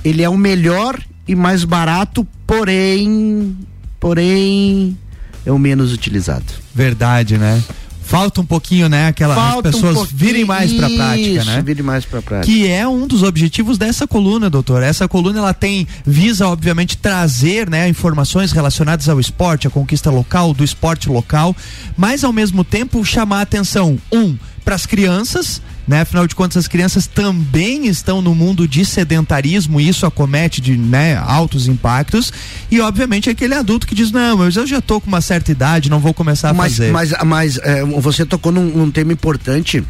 ele 0.05 0.23
é 0.23 0.29
o 0.29 0.37
melhor 0.37 0.99
e 1.27 1.35
mais 1.35 1.65
barato, 1.65 2.27
porém, 2.47 3.57
porém 4.01 4.97
é 5.45 5.53
o 5.53 5.59
menos 5.59 5.93
utilizado. 5.93 6.47
Verdade, 6.75 7.39
né? 7.39 7.63
Falta 8.09 8.41
um 8.41 8.47
pouquinho, 8.47 8.89
né? 8.89 9.09
Aquelas 9.09 9.61
pessoas 9.61 9.99
um 9.99 10.05
virem 10.05 10.43
mais 10.43 10.73
para 10.73 10.89
prática, 10.89 11.45
né? 11.45 11.61
Virem 11.61 11.83
mais 11.83 12.07
para 12.07 12.23
prática. 12.23 12.51
Que 12.51 12.67
é 12.67 12.89
um 12.89 13.07
dos 13.07 13.23
objetivos 13.23 13.77
dessa 13.77 14.07
coluna, 14.07 14.49
doutor. 14.49 14.83
Essa 14.83 15.07
coluna 15.07 15.41
ela 15.41 15.53
tem 15.53 15.87
visa 16.07 16.49
obviamente 16.49 16.97
trazer, 16.97 17.69
né, 17.69 17.87
informações 17.87 18.51
relacionadas 18.51 19.11
ao 19.11 19.21
esporte, 19.21 19.67
a 19.67 19.71
conquista 19.71 20.11
local, 20.11 20.55
do 20.55 20.65
esporte 20.65 21.07
local, 21.11 21.55
mas 21.99 22.25
ao 22.25 22.33
mesmo 22.33 22.65
tempo 22.65 23.05
chamar 23.05 23.41
a 23.41 23.43
atenção 23.43 23.99
um 24.11 24.39
para 24.65 24.75
as 24.75 24.87
crianças, 24.87 25.61
né? 25.89 26.03
Afinal 26.03 26.27
de 26.27 26.35
contas, 26.35 26.59
as 26.59 26.69
crianças 26.69 27.07
também 27.07 27.87
estão 27.87 28.21
no 28.21 28.35
mundo 28.35 28.69
de 28.69 28.85
sedentarismo 28.85 29.81
e 29.81 29.89
isso 29.89 30.05
acomete 30.05 30.61
de 30.61 30.77
né, 30.77 31.17
altos 31.17 31.67
impactos. 31.67 32.31
E, 32.71 32.79
obviamente, 32.79 33.31
aquele 33.31 33.55
adulto 33.55 33.87
que 33.87 33.95
diz: 33.95 34.13
Não, 34.13 34.37
mas 34.37 34.55
eu 34.55 34.67
já 34.67 34.83
tô 34.83 35.01
com 35.01 35.09
uma 35.09 35.23
certa 35.23 35.51
idade, 35.51 35.89
não 35.89 35.99
vou 35.99 36.13
começar 36.13 36.51
a 36.51 36.53
mas, 36.53 36.73
fazer. 36.77 36.93
Mas, 36.93 37.13
mas 37.25 37.59
é, 37.59 37.83
você 37.85 38.27
tocou 38.27 38.53
num, 38.53 38.67
num 38.67 38.91
tema 38.91 39.15
importante. 39.15 39.83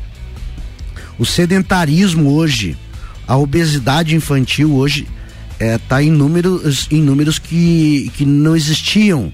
O 1.18 1.26
sedentarismo 1.26 2.32
hoje, 2.32 2.78
a 3.26 3.36
obesidade 3.36 4.14
infantil 4.14 4.76
hoje, 4.76 5.08
está 5.54 5.64
é, 5.64 5.78
tá 5.78 6.00
em 6.00 6.12
números, 6.12 6.86
em 6.92 7.02
números 7.02 7.40
que, 7.40 8.12
que 8.14 8.24
não 8.24 8.54
existiam 8.54 9.32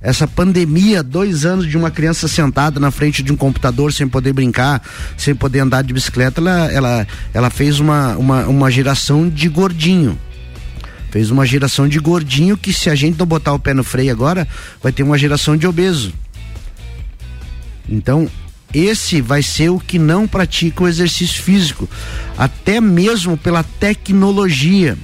essa 0.00 0.26
pandemia, 0.26 1.02
dois 1.02 1.44
anos 1.44 1.66
de 1.66 1.76
uma 1.76 1.90
criança 1.90 2.26
sentada 2.26 2.80
na 2.80 2.90
frente 2.90 3.22
de 3.22 3.32
um 3.32 3.36
computador 3.36 3.92
sem 3.92 4.08
poder 4.08 4.32
brincar, 4.32 4.82
sem 5.16 5.34
poder 5.34 5.60
andar 5.60 5.82
de 5.82 5.92
bicicleta, 5.92 6.40
ela, 6.40 6.72
ela, 6.72 7.06
ela 7.34 7.50
fez 7.50 7.78
uma, 7.78 8.16
uma, 8.16 8.46
uma 8.46 8.70
geração 8.70 9.28
de 9.28 9.48
gordinho. 9.48 10.18
Fez 11.10 11.30
uma 11.30 11.44
geração 11.44 11.86
de 11.86 11.98
gordinho 11.98 12.56
que 12.56 12.72
se 12.72 12.88
a 12.88 12.94
gente 12.94 13.18
não 13.18 13.26
botar 13.26 13.52
o 13.52 13.58
pé 13.58 13.74
no 13.74 13.84
freio 13.84 14.12
agora, 14.12 14.48
vai 14.82 14.92
ter 14.92 15.02
uma 15.02 15.18
geração 15.18 15.56
de 15.56 15.66
obeso. 15.66 16.14
Então, 17.88 18.30
esse 18.72 19.20
vai 19.20 19.42
ser 19.42 19.68
o 19.68 19.80
que 19.80 19.98
não 19.98 20.26
pratica 20.26 20.84
o 20.84 20.88
exercício 20.88 21.42
físico, 21.42 21.88
até 22.38 22.80
mesmo 22.80 23.36
pela 23.36 23.64
tecnologia. 23.64 24.96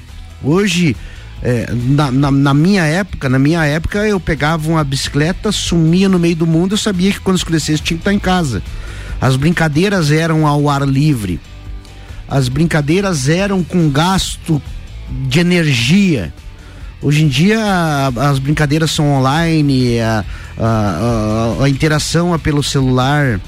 Hoje, 0.42 0.96
é, 1.42 1.66
na, 1.72 2.10
na, 2.10 2.30
na, 2.30 2.54
minha 2.54 2.84
época, 2.84 3.28
na 3.28 3.38
minha 3.38 3.64
época, 3.64 4.06
eu 4.06 4.18
pegava 4.18 4.68
uma 4.68 4.82
bicicleta, 4.82 5.52
sumia 5.52 6.08
no 6.08 6.18
meio 6.18 6.36
do 6.36 6.46
mundo, 6.46 6.72
eu 6.72 6.78
sabia 6.78 7.12
que 7.12 7.20
quando 7.20 7.36
escurecesse 7.36 7.82
tinha 7.82 7.96
que 7.96 8.00
estar 8.00 8.12
em 8.12 8.18
casa. 8.18 8.62
As 9.20 9.36
brincadeiras 9.36 10.10
eram 10.10 10.46
ao 10.46 10.68
ar 10.68 10.82
livre. 10.82 11.40
As 12.28 12.48
brincadeiras 12.48 13.28
eram 13.28 13.62
com 13.62 13.88
gasto 13.90 14.60
de 15.28 15.40
energia. 15.40 16.32
Hoje 17.00 17.24
em 17.24 17.28
dia 17.28 17.58
as 18.16 18.38
brincadeiras 18.38 18.90
são 18.90 19.12
online, 19.12 20.00
a, 20.00 20.24
a, 20.58 21.56
a, 21.60 21.64
a 21.64 21.68
interação 21.68 22.34
é 22.34 22.38
pelo 22.38 22.62
celular, 22.62 23.38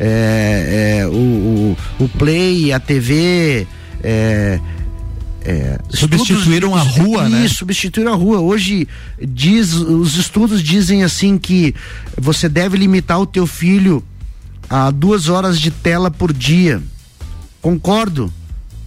é, 0.00 1.00
é, 1.00 1.06
o, 1.06 1.10
o, 1.10 1.76
o, 1.98 2.08
play, 2.08 2.72
a 2.72 2.80
TV, 2.80 3.66
é, 4.02 4.58
é, 5.44 5.78
substituíram 5.90 6.76
estudos, 6.76 6.98
a 6.98 7.02
rua, 7.02 7.28
né? 7.28 7.44
Isso, 7.44 7.56
substituíram 7.56 8.12
a 8.12 8.16
rua. 8.16 8.40
Hoje 8.40 8.88
diz, 9.22 9.74
os 9.74 10.16
estudos 10.16 10.62
dizem 10.62 11.04
assim 11.04 11.36
que 11.36 11.74
você 12.18 12.48
deve 12.48 12.78
limitar 12.78 13.20
o 13.20 13.26
teu 13.26 13.46
filho 13.46 14.02
a 14.70 14.90
duas 14.90 15.28
horas 15.28 15.60
de 15.60 15.70
tela 15.70 16.10
por 16.10 16.32
dia. 16.32 16.82
Concordo. 17.60 18.32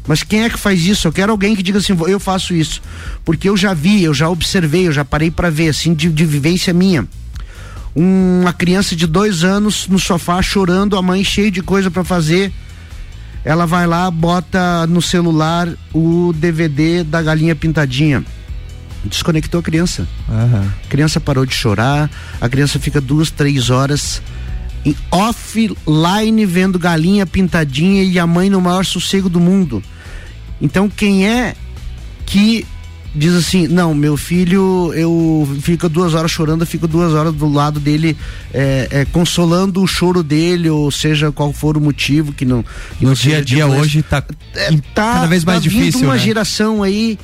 Mas 0.07 0.23
quem 0.23 0.43
é 0.43 0.49
que 0.49 0.57
faz 0.57 0.83
isso? 0.85 1.07
Eu 1.07 1.11
quero 1.11 1.31
alguém 1.31 1.55
que 1.55 1.61
diga 1.61 1.77
assim, 1.79 1.95
eu 2.07 2.19
faço 2.19 2.53
isso. 2.53 2.81
Porque 3.23 3.47
eu 3.47 3.57
já 3.57 3.73
vi, 3.73 4.03
eu 4.03 4.13
já 4.13 4.29
observei, 4.29 4.87
eu 4.87 4.91
já 4.91 5.03
parei 5.03 5.29
para 5.29 5.49
ver, 5.49 5.69
assim, 5.69 5.93
de, 5.93 6.09
de 6.09 6.25
vivência 6.25 6.73
minha. 6.73 7.07
Uma 7.93 8.53
criança 8.53 8.95
de 8.95 9.05
dois 9.05 9.43
anos 9.43 9.87
no 9.87 9.99
sofá 9.99 10.41
chorando, 10.41 10.95
a 10.95 11.01
mãe 11.01 11.23
cheia 11.23 11.51
de 11.51 11.61
coisa 11.61 11.91
para 11.91 12.03
fazer 12.03 12.53
ela 13.47 13.65
vai 13.65 13.87
lá, 13.87 14.11
bota 14.11 14.85
no 14.87 15.01
celular 15.01 15.69
o 15.93 16.33
DVD 16.35 17.01
da 17.01 17.21
galinha 17.21 17.55
pintadinha. 17.55 18.21
Desconectou 19.05 19.61
a 19.61 19.63
criança. 19.63 20.05
Uhum. 20.27 20.67
A 20.67 20.89
criança 20.89 21.17
parou 21.21 21.45
de 21.45 21.53
chorar, 21.53 22.11
a 22.41 22.49
criança 22.49 22.77
fica 22.77 22.99
duas, 22.99 23.31
três 23.31 23.69
horas 23.69 24.21
em 24.83 24.93
offline 25.09 26.45
vendo 26.45 26.77
galinha 26.77 27.25
pintadinha 27.25 28.03
e 28.03 28.19
a 28.19 28.27
mãe 28.27 28.49
no 28.49 28.59
maior 28.59 28.83
sossego 28.83 29.29
do 29.29 29.39
mundo. 29.39 29.81
Então 30.61 30.89
quem 30.89 31.25
é 31.25 31.55
que 32.25 32.65
diz 33.17 33.33
assim, 33.33 33.67
não, 33.67 33.93
meu 33.93 34.15
filho, 34.15 34.93
eu 34.93 35.47
fico 35.61 35.89
duas 35.89 36.13
horas 36.13 36.29
chorando, 36.31 36.61
eu 36.61 36.67
fico 36.67 36.87
duas 36.87 37.13
horas 37.13 37.33
do 37.33 37.49
lado 37.49 37.79
dele, 37.79 38.15
é, 38.53 38.87
é, 38.91 39.05
consolando 39.05 39.81
o 39.81 39.87
choro 39.87 40.21
dele, 40.21 40.69
ou 40.69 40.89
seja, 40.91 41.31
qual 41.31 41.51
for 41.51 41.75
o 41.75 41.81
motivo 41.81 42.31
que 42.31 42.45
não. 42.45 42.63
Que 42.97 43.03
no 43.03 43.09
não 43.09 43.13
dia 43.13 43.39
a 43.39 43.41
dia 43.41 43.65
hoje 43.65 44.03
tá, 44.03 44.23
é, 44.55 44.71
tá, 44.93 45.13
cada 45.13 45.27
vez 45.27 45.43
mais 45.43 45.59
tá 45.59 45.63
difícil. 45.63 46.03
uma 46.03 46.13
né? 46.13 46.19
geração 46.19 46.83
aí 46.83 47.17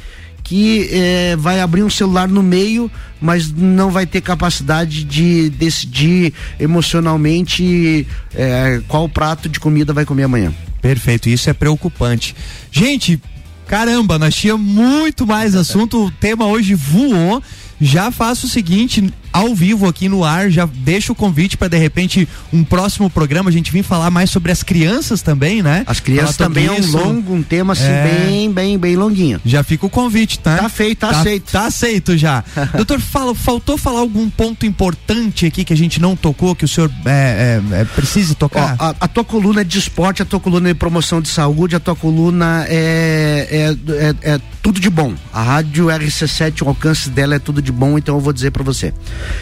que 0.44 0.90
é, 0.92 1.36
vai 1.38 1.62
abrir 1.62 1.84
um 1.84 1.90
celular 1.90 2.28
no 2.28 2.44
meio, 2.44 2.92
mas 3.22 3.50
não 3.50 3.90
vai 3.90 4.06
ter 4.06 4.20
capacidade 4.20 5.04
de 5.06 5.50
decidir 5.52 6.34
emocionalmente 6.60 8.06
é, 8.36 8.82
qual 8.88 9.08
prato 9.08 9.48
de 9.48 9.60
comida 9.60 9.94
vai 9.94 10.06
comer 10.06 10.24
amanhã. 10.24 10.54
Perfeito, 10.82 11.30
isso 11.30 11.50
é 11.50 11.54
preocupante. 11.54 12.36
Gente, 12.70 13.22
Caramba, 13.68 14.20
nós 14.20 14.36
tínhamos 14.36 14.66
muito 14.66 15.26
mais 15.26 15.56
assunto. 15.56 16.06
O 16.06 16.12
tema 16.12 16.46
hoje 16.46 16.76
voou. 16.76 17.42
Já 17.80 18.12
faço 18.12 18.46
o 18.46 18.50
seguinte: 18.50 19.14
ao 19.34 19.56
vivo 19.56 19.88
aqui 19.88 20.08
no 20.08 20.24
ar. 20.24 20.50
Já 20.50 20.66
deixa 20.66 21.12
o 21.12 21.16
convite 21.16 21.58
para 21.58 21.68
de 21.68 21.78
repente 21.78 22.30
um 22.54 22.64
próximo 22.64 23.10
programa 23.10 23.50
a 23.50 23.54
gente 23.54 23.72
vir 23.72 23.84
falar 23.84 24.12
mais 24.12 24.30
sobre 24.30 24.52
as 24.52 24.62
crianças 24.62 25.22
também, 25.22 25.64
né? 25.64 25.84
As 25.88 26.00
crianças 26.00 26.38
também 26.38 26.68
é 26.68 26.72
um 26.72 26.92
longo, 26.92 27.34
um 27.34 27.42
tema 27.42 27.74
assim 27.74 27.84
é... 27.86 28.04
bem, 28.04 28.52
bem, 28.52 28.78
bem 28.78 28.96
longuinho. 28.96 29.42
Já 29.44 29.64
fica 29.64 29.86
o 29.86 29.90
convite, 29.90 30.40
tá? 30.40 30.58
Tá 30.58 30.70
feito, 30.70 31.00
tá, 31.00 31.10
tá 31.10 31.20
aceito. 31.20 31.52
Tá 31.52 31.66
aceito 31.66 32.18
já. 32.18 32.44
Doutor, 32.76 33.00
fala, 33.00 33.34
faltou 33.34 33.78
falar 33.78 34.00
algum 34.00 34.30
ponto 34.30 34.66
importante 34.66 35.46
aqui 35.46 35.66
que 35.66 35.74
a 35.74 35.78
gente 35.78 36.00
não 36.00 36.16
tocou, 36.16 36.56
que 36.56 36.66
o 36.66 36.68
senhor 36.68 36.92
é, 37.06 37.60
é, 37.72 37.82
é 37.82 37.86
precise 37.86 38.36
tocar? 38.36 38.76
Ó, 38.80 38.86
a, 38.86 38.96
a, 39.00 39.08
tua 39.08 39.24
coluna 39.24 39.62
é 39.62 39.64
de 39.64 39.80
esporte, 39.80 40.22
a 40.22 40.26
tua 40.26 40.40
coluna 40.40 40.70
é 40.70 40.74
de 40.74 40.80
promoção 40.80 41.22
de 41.22 41.30
saúde, 41.30 41.76
a 41.76 41.80
tua 41.80 41.96
coluna 41.96 42.66
é, 42.68 43.48
é, 43.50 43.94
é, 43.94 44.34
é 44.34 44.42
tudo 44.62 44.80
de 44.80 44.90
bom. 44.90 45.14
A 45.34 45.42
rádio 45.42 45.88
RC7, 45.88 46.62
o 46.64 46.70
alcance 46.70 47.10
dela 47.10 47.36
é 47.36 47.40
tudo 47.40 47.62
de 47.62 47.72
bom, 47.72 47.98
então 47.98 48.16
eu 48.16 48.22
vou 48.22 48.32
dizer 48.32 48.52
para 48.52 48.64
você. 48.64 48.94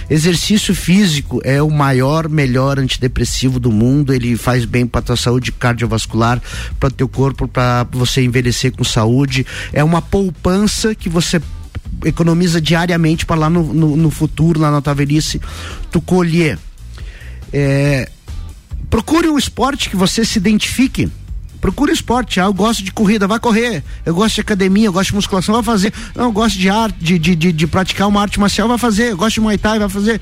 Exercício 0.09 0.73
físico 0.75 1.41
é 1.43 1.61
o 1.61 1.69
maior, 1.69 2.27
melhor 2.27 2.79
antidepressivo 2.79 3.59
do 3.59 3.71
mundo. 3.71 4.13
Ele 4.13 4.35
faz 4.35 4.65
bem 4.65 4.85
para 4.85 5.01
tua 5.01 5.15
saúde 5.15 5.51
cardiovascular, 5.51 6.41
para 6.79 6.89
teu 6.89 7.07
corpo, 7.07 7.47
para 7.47 7.83
você 7.91 8.23
envelhecer 8.23 8.71
com 8.71 8.83
saúde. 8.83 9.45
É 9.71 9.83
uma 9.83 10.01
poupança 10.01 10.93
que 10.95 11.09
você 11.09 11.41
economiza 12.05 12.59
diariamente 12.59 13.25
para 13.25 13.35
lá 13.35 13.49
no, 13.49 13.73
no, 13.73 13.95
no, 13.95 14.09
futuro, 14.09 14.59
lá 14.59 14.71
na 14.71 14.81
tua 14.81 14.93
velhice, 14.93 15.41
tu 15.91 16.01
colher. 16.01 16.57
É, 17.53 18.09
procure 18.89 19.27
um 19.27 19.37
esporte 19.37 19.89
que 19.89 19.95
você 19.95 20.23
se 20.25 20.37
identifique 20.37 21.09
procura 21.61 21.91
esporte. 21.93 22.39
Ah, 22.39 22.45
eu 22.45 22.53
gosto 22.53 22.83
de 22.83 22.91
corrida, 22.91 23.27
vai 23.27 23.39
correr. 23.39 23.83
Eu 24.03 24.15
gosto 24.15 24.35
de 24.35 24.41
academia, 24.41 24.87
eu 24.87 24.91
gosto 24.91 25.09
de 25.09 25.15
musculação, 25.15 25.53
vai 25.53 25.63
fazer. 25.63 25.93
Não, 26.15 26.25
eu 26.25 26.31
gosto 26.31 26.57
de 26.57 26.67
arte, 26.69 26.97
de, 26.99 27.19
de, 27.19 27.35
de, 27.35 27.51
de, 27.53 27.67
praticar 27.67 28.07
uma 28.07 28.19
arte 28.19 28.39
marcial, 28.39 28.67
vai 28.67 28.79
fazer. 28.79 29.11
Eu 29.11 29.17
gosto 29.17 29.35
de 29.35 29.41
Muay 29.41 29.57
Thai, 29.57 29.77
vai 29.77 29.87
fazer. 29.87 30.19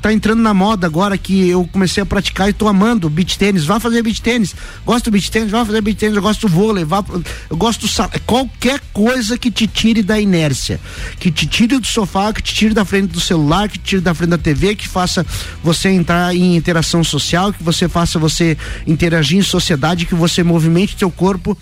Tá 0.00 0.12
entrando 0.12 0.40
na 0.40 0.54
moda 0.54 0.86
agora 0.86 1.18
que 1.18 1.48
eu 1.48 1.68
comecei 1.72 2.02
a 2.02 2.06
praticar 2.06 2.48
e 2.48 2.52
tô 2.52 2.68
amando 2.68 3.10
beach 3.10 3.36
tênis, 3.36 3.64
vai 3.64 3.80
fazer 3.80 4.02
beach 4.02 4.22
tênis. 4.22 4.54
Gosto 4.86 5.06
do 5.06 5.10
beach 5.10 5.30
tênis, 5.30 5.50
vai 5.50 5.64
fazer 5.64 5.80
beach 5.80 5.98
tênis. 5.98 6.16
Eu 6.16 6.22
gosto 6.22 6.46
do 6.46 6.54
vôlei, 6.54 6.84
vai, 6.84 7.02
eu 7.50 7.56
gosto 7.56 7.80
do 7.80 7.88
sal... 7.88 8.08
qualquer 8.24 8.80
coisa 8.92 9.36
que 9.36 9.50
te 9.50 9.66
tire 9.66 10.02
da 10.02 10.20
inércia, 10.20 10.80
que 11.18 11.30
te 11.30 11.46
tire 11.46 11.76
do 11.78 11.86
sofá, 11.86 12.32
que 12.32 12.42
te 12.42 12.54
tire 12.54 12.72
da 12.72 12.84
frente 12.84 13.08
do 13.08 13.20
celular, 13.20 13.68
que 13.68 13.78
te 13.78 13.84
tire 13.84 14.02
da 14.02 14.14
frente 14.14 14.30
da 14.30 14.38
TV, 14.38 14.76
que 14.76 14.88
faça 14.88 15.26
você 15.62 15.88
entrar 15.88 16.34
em 16.34 16.54
interação 16.54 17.02
social, 17.02 17.52
que 17.52 17.62
você 17.62 17.88
faça 17.88 18.18
você 18.18 18.56
interagir 18.86 19.38
em 19.38 19.42
sociedade, 19.42 20.06
que 20.06 20.14
você 20.14 20.42
movimente 20.42 20.67
movimente 20.68 20.96
teu 20.96 21.10
corpo. 21.10 21.56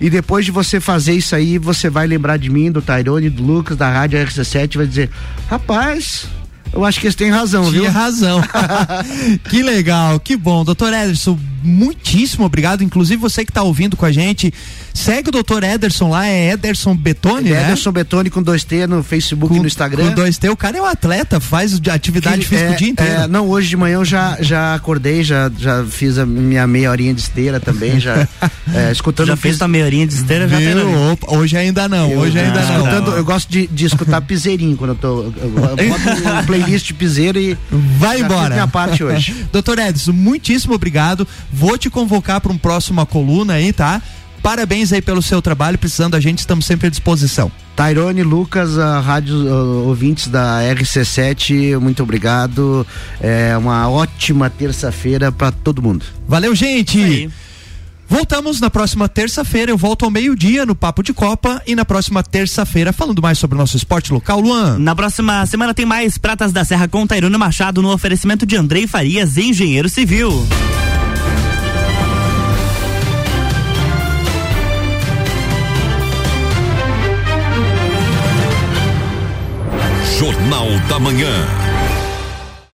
E 0.00 0.08
depois 0.08 0.44
de 0.44 0.52
você 0.52 0.78
fazer 0.78 1.12
isso 1.12 1.34
aí, 1.34 1.58
você 1.58 1.90
vai 1.90 2.06
lembrar 2.06 2.36
de 2.36 2.48
mim, 2.48 2.70
do 2.70 2.80
Tairone, 2.80 3.28
do 3.28 3.42
Lucas, 3.42 3.76
da 3.76 3.90
Rádio 3.90 4.18
RC7, 4.20 4.76
vai 4.76 4.86
dizer: 4.86 5.10
rapaz, 5.48 6.26
eu 6.72 6.84
acho 6.84 7.00
que 7.00 7.06
eles 7.06 7.16
têm 7.16 7.30
razão, 7.30 7.62
Tinha 7.62 7.72
viu? 7.72 7.80
Tinha 7.82 7.92
razão. 7.92 8.40
que 9.50 9.60
legal, 9.60 10.20
que 10.20 10.36
bom. 10.36 10.64
Doutor 10.64 10.92
Ederson, 10.92 11.36
muitíssimo 11.64 12.44
obrigado. 12.44 12.84
Inclusive 12.84 13.20
você 13.20 13.44
que 13.44 13.50
está 13.50 13.62
ouvindo 13.62 13.96
com 13.96 14.06
a 14.06 14.12
gente, 14.12 14.54
segue 14.92 15.28
o 15.28 15.32
doutor 15.32 15.62
Ederson 15.62 16.10
lá, 16.10 16.26
é 16.26 16.52
Ederson 16.52 16.94
Betone, 16.94 17.50
é 17.50 17.54
né? 17.54 17.64
Ederson 17.64 17.92
Betone 17.92 18.30
com 18.30 18.42
dois 18.42 18.64
T 18.64 18.86
no 18.86 19.02
Facebook 19.02 19.48
com, 19.48 19.56
e 19.56 19.60
no 19.60 19.66
Instagram. 19.66 20.08
Com 20.08 20.14
dois 20.14 20.38
T, 20.38 20.48
o 20.48 20.56
cara 20.56 20.78
é 20.78 20.82
um 20.82 20.86
atleta, 20.86 21.40
faz 21.40 21.80
atividade 21.88 22.38
que, 22.40 22.46
física 22.46 22.70
é, 22.70 22.74
o 22.74 22.76
dia 22.76 22.88
inteiro. 22.88 23.12
É, 23.12 23.26
não, 23.26 23.48
hoje 23.48 23.68
de 23.68 23.76
manhã 23.76 23.94
eu 23.94 24.04
já, 24.04 24.36
já 24.40 24.74
acordei, 24.74 25.22
já, 25.22 25.50
já 25.56 25.84
fiz 25.84 26.18
a 26.18 26.26
minha 26.26 26.66
meia 26.66 26.90
horinha 26.90 27.14
de 27.14 27.20
esteira 27.20 27.60
também, 27.60 28.00
já 28.00 28.26
é, 28.74 28.92
escutando. 28.92 29.28
Já 29.28 29.36
fez 29.36 29.60
a 29.62 29.68
meia 29.68 29.84
horinha 29.84 30.06
de 30.06 30.14
esteira? 30.14 30.48
Já 30.48 30.58
Viu? 30.58 31.12
Opa, 31.12 31.34
hoje 31.34 31.56
ainda 31.56 31.88
não, 31.88 32.10
eu, 32.10 32.18
hoje 32.18 32.38
ainda 32.38 32.60
não. 32.60 32.76
Escutando, 32.78 33.12
eu 33.12 33.24
gosto 33.24 33.50
de, 33.50 33.66
de 33.66 33.86
escutar 33.86 34.20
piseirinho 34.22 34.76
quando 34.76 34.90
eu 34.90 34.96
tô, 34.96 35.22
eu, 35.22 35.34
eu 35.36 35.88
boto 35.88 36.38
um 36.40 36.44
playlist 36.46 36.86
de 36.86 36.94
piseiro 36.94 37.38
e 37.38 37.56
vai 37.70 38.20
embora. 38.20 38.54
minha 38.54 38.68
parte 38.68 39.02
hoje. 39.02 39.46
doutor 39.52 39.78
Edson, 39.78 40.12
muitíssimo 40.12 40.74
obrigado, 40.74 41.26
vou 41.52 41.78
te 41.78 41.88
convocar 41.88 42.40
para 42.40 42.52
um 42.52 42.58
próxima 42.58 43.06
coluna 43.06 43.54
aí, 43.54 43.72
tá? 43.72 44.02
Parabéns 44.48 44.94
aí 44.94 45.02
pelo 45.02 45.20
seu 45.20 45.42
trabalho, 45.42 45.76
precisando 45.76 46.12
da 46.12 46.20
gente, 46.20 46.38
estamos 46.38 46.64
sempre 46.64 46.86
à 46.86 46.90
disposição. 46.90 47.52
Tairone, 47.76 48.22
Lucas, 48.22 48.78
a 48.78 48.98
rádio 48.98 49.36
uh, 49.36 49.86
ouvintes 49.86 50.28
da 50.28 50.60
RC7, 50.62 51.78
muito 51.78 52.02
obrigado. 52.02 52.86
É 53.20 53.54
uma 53.58 53.90
ótima 53.90 54.48
terça-feira 54.48 55.30
para 55.30 55.52
todo 55.52 55.82
mundo. 55.82 56.06
Valeu, 56.26 56.54
gente. 56.54 57.28
Voltamos 58.08 58.58
na 58.58 58.70
próxima 58.70 59.06
terça-feira. 59.06 59.70
Eu 59.70 59.76
volto 59.76 60.06
ao 60.06 60.10
meio-dia 60.10 60.64
no 60.64 60.74
Papo 60.74 61.02
de 61.02 61.12
Copa 61.12 61.60
e 61.66 61.74
na 61.74 61.84
próxima 61.84 62.22
terça-feira 62.22 62.90
falando 62.90 63.20
mais 63.20 63.38
sobre 63.38 63.54
o 63.54 63.58
nosso 63.58 63.76
esporte 63.76 64.14
local, 64.14 64.40
Luan. 64.40 64.78
Na 64.78 64.96
próxima 64.96 65.44
semana 65.44 65.74
tem 65.74 65.84
mais 65.84 66.16
Pratas 66.16 66.54
da 66.54 66.64
Serra 66.64 66.88
com 66.88 67.06
Tairone 67.06 67.36
Machado 67.36 67.82
no 67.82 67.92
oferecimento 67.92 68.46
de 68.46 68.56
Andrei 68.56 68.86
Farias, 68.86 69.36
engenheiro 69.36 69.90
civil. 69.90 70.48
Jornal 80.18 80.66
da 80.88 80.98
Manhã. 80.98 81.67